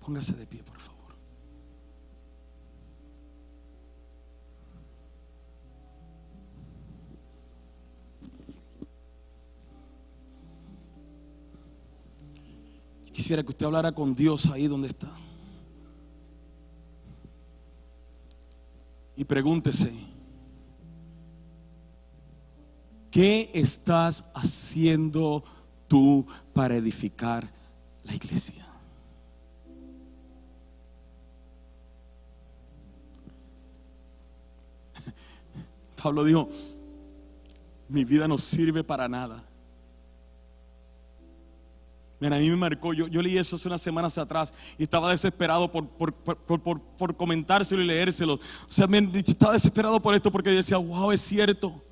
[0.00, 0.94] Póngase de pie, por favor.
[13.12, 15.08] Quisiera que usted hablara con Dios ahí donde está.
[19.16, 19.92] Y pregúntese,
[23.10, 25.44] ¿qué estás haciendo
[25.86, 27.48] tú para edificar
[28.02, 28.66] la iglesia?
[36.02, 36.48] Pablo dijo,
[37.88, 39.44] mi vida no sirve para nada.
[42.32, 45.70] A mí me marcó, yo, yo leí eso hace unas semanas atrás y estaba desesperado
[45.70, 48.34] por, por, por, por, comentárselo y leérselo.
[48.34, 51.82] O sea, me, estaba desesperado por esto porque yo decía, wow, es cierto.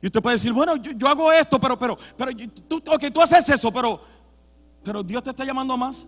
[0.00, 2.30] Y usted puede decir, bueno, yo, hago esto, pero, pero, pero,
[2.68, 4.00] tú, tú haces eso, pero,
[4.82, 6.06] pero Dios te está llamando a más.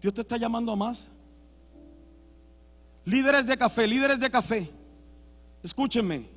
[0.00, 1.12] Dios te está llamando a más.
[3.04, 4.72] Líderes de café, líderes de café.
[5.66, 6.28] Escúchenme.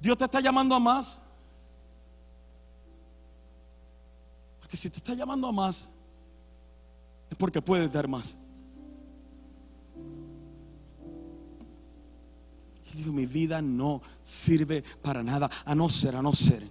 [0.00, 1.20] Dios te está llamando a más.
[4.58, 5.90] Porque si te está llamando a más,
[7.28, 8.38] es porque puedes dar más.
[12.90, 16.66] Y digo, mi vida no sirve para nada, a no ser, a no ser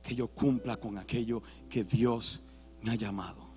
[0.00, 2.40] que yo cumpla con aquello que Dios
[2.82, 3.49] me ha llamado.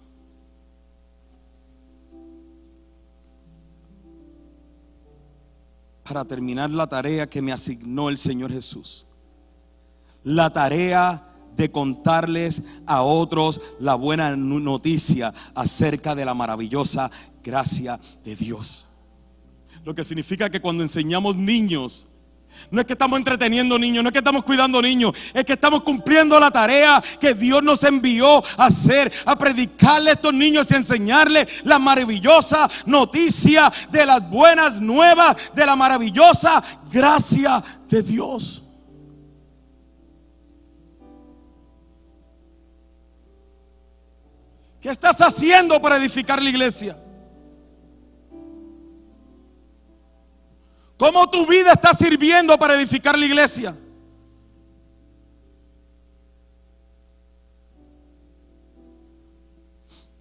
[6.04, 9.08] Para terminar la tarea que me asignó el Señor Jesús.
[10.24, 17.12] La tarea de contarles a otros la buena noticia acerca de la maravillosa
[17.44, 18.88] gracia de Dios.
[19.86, 22.08] Lo que significa que cuando enseñamos niños,
[22.72, 25.84] no es que estamos entreteniendo niños, no es que estamos cuidando niños, es que estamos
[25.84, 30.76] cumpliendo la tarea que Dios nos envió a hacer, a predicarle a estos niños y
[30.76, 38.64] enseñarles la maravillosa noticia de las buenas nuevas, de la maravillosa gracia de Dios.
[44.82, 46.98] ¿Qué estás haciendo para edificar la iglesia?
[50.98, 53.76] ¿Cómo tu vida está sirviendo para edificar la iglesia?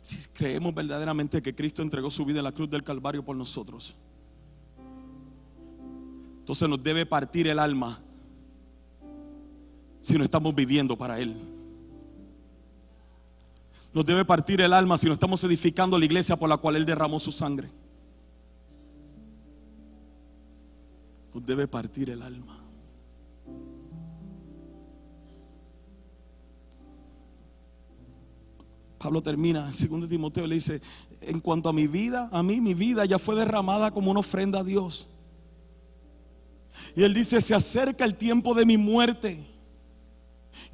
[0.00, 3.94] Si creemos verdaderamente que Cristo entregó su vida en la cruz del Calvario por nosotros,
[6.40, 8.00] entonces nos debe partir el alma
[10.00, 11.36] si no estamos viviendo para Él.
[13.92, 16.86] Nos debe partir el alma si no estamos edificando la iglesia por la cual Él
[16.86, 17.70] derramó su sangre.
[21.34, 22.58] Debe partir el alma.
[28.98, 30.80] Pablo termina, 2 Timoteo le dice,
[31.22, 34.60] en cuanto a mi vida, a mí mi vida ya fue derramada como una ofrenda
[34.60, 35.08] a Dios.
[36.94, 39.51] Y él dice, se acerca el tiempo de mi muerte.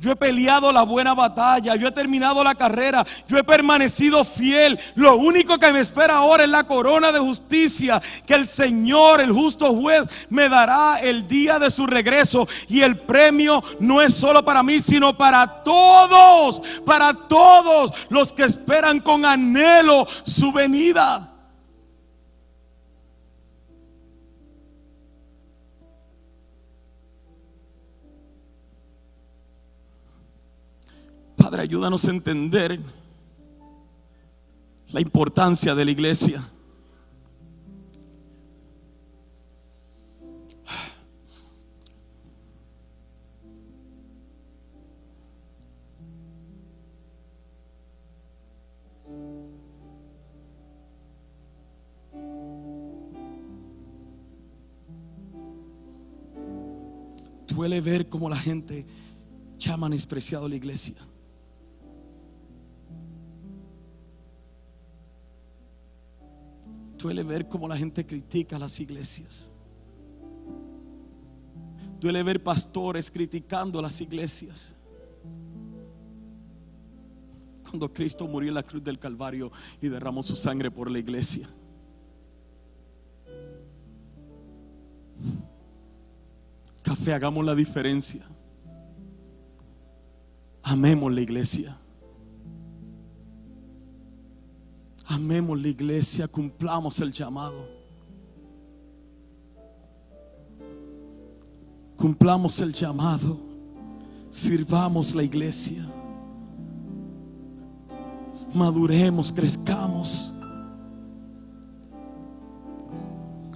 [0.00, 4.78] Yo he peleado la buena batalla, yo he terminado la carrera, yo he permanecido fiel.
[4.94, 9.32] Lo único que me espera ahora es la corona de justicia que el Señor, el
[9.32, 12.46] justo juez, me dará el día de su regreso.
[12.68, 18.44] Y el premio no es solo para mí, sino para todos, para todos los que
[18.44, 21.37] esperan con anhelo su venida.
[31.48, 32.78] Padre, ayúdanos a entender
[34.90, 36.46] la importancia de la iglesia.
[57.46, 58.86] Duele ver cómo la gente
[59.58, 60.96] llama despreciado la iglesia.
[66.98, 69.52] Duele ver cómo la gente critica las iglesias.
[72.00, 74.76] Duele ver pastores criticando las iglesias.
[77.68, 81.48] Cuando Cristo murió en la cruz del Calvario y derramó su sangre por la iglesia.
[86.82, 88.24] Café, hagamos la diferencia.
[90.62, 91.76] Amemos la iglesia.
[95.08, 97.66] Amemos la iglesia, cumplamos el llamado.
[101.96, 103.38] Cumplamos el llamado.
[104.28, 105.82] Sirvamos la iglesia.
[108.52, 110.34] Maduremos, crezcamos.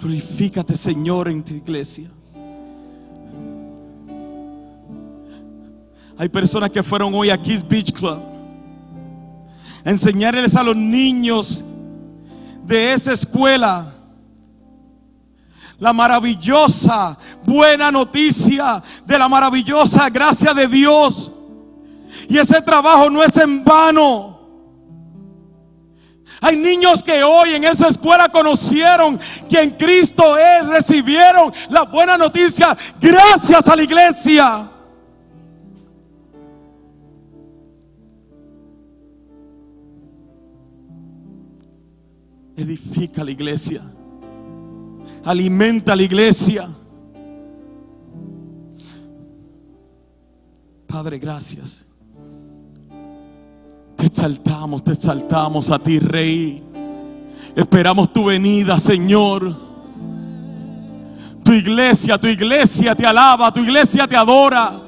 [0.01, 2.11] Glorifícate, Señor, en tu iglesia.
[6.17, 8.32] Hay personas que fueron hoy a Kiss Beach Club
[9.85, 11.65] enseñarles a los niños
[12.65, 13.93] de esa escuela
[15.83, 21.33] la maravillosa buena noticia de la maravillosa gracia de Dios.
[22.29, 24.33] Y ese trabajo no es en vano.
[26.41, 29.19] Hay niños que hoy en esa escuela conocieron
[29.49, 34.72] que en Cristo es, recibieron la buena noticia gracias a la iglesia.
[42.63, 43.83] Edifica la iglesia.
[45.25, 46.69] Alimenta la iglesia.
[50.87, 51.89] Padre, gracias.
[53.97, 56.63] Te exaltamos, te exaltamos a ti, Rey.
[57.57, 59.57] Esperamos tu venida, Señor.
[61.45, 64.81] Tu iglesia, tu iglesia te alaba, tu iglesia te adora.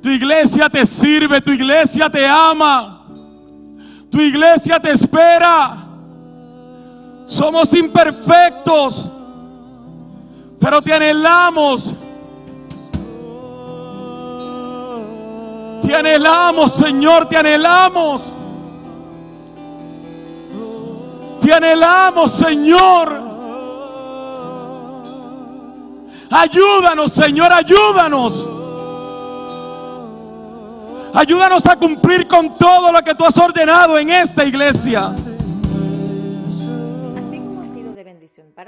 [0.00, 3.08] Tu iglesia te sirve, tu iglesia te ama.
[4.08, 5.93] Tu iglesia te espera.
[7.26, 9.10] Somos imperfectos,
[10.60, 11.96] pero te anhelamos.
[15.82, 18.34] Te anhelamos, Señor, te anhelamos.
[21.40, 23.22] Te anhelamos, Señor.
[26.30, 28.50] Ayúdanos, Señor, ayúdanos.
[31.14, 35.14] Ayúdanos a cumplir con todo lo que tú has ordenado en esta iglesia.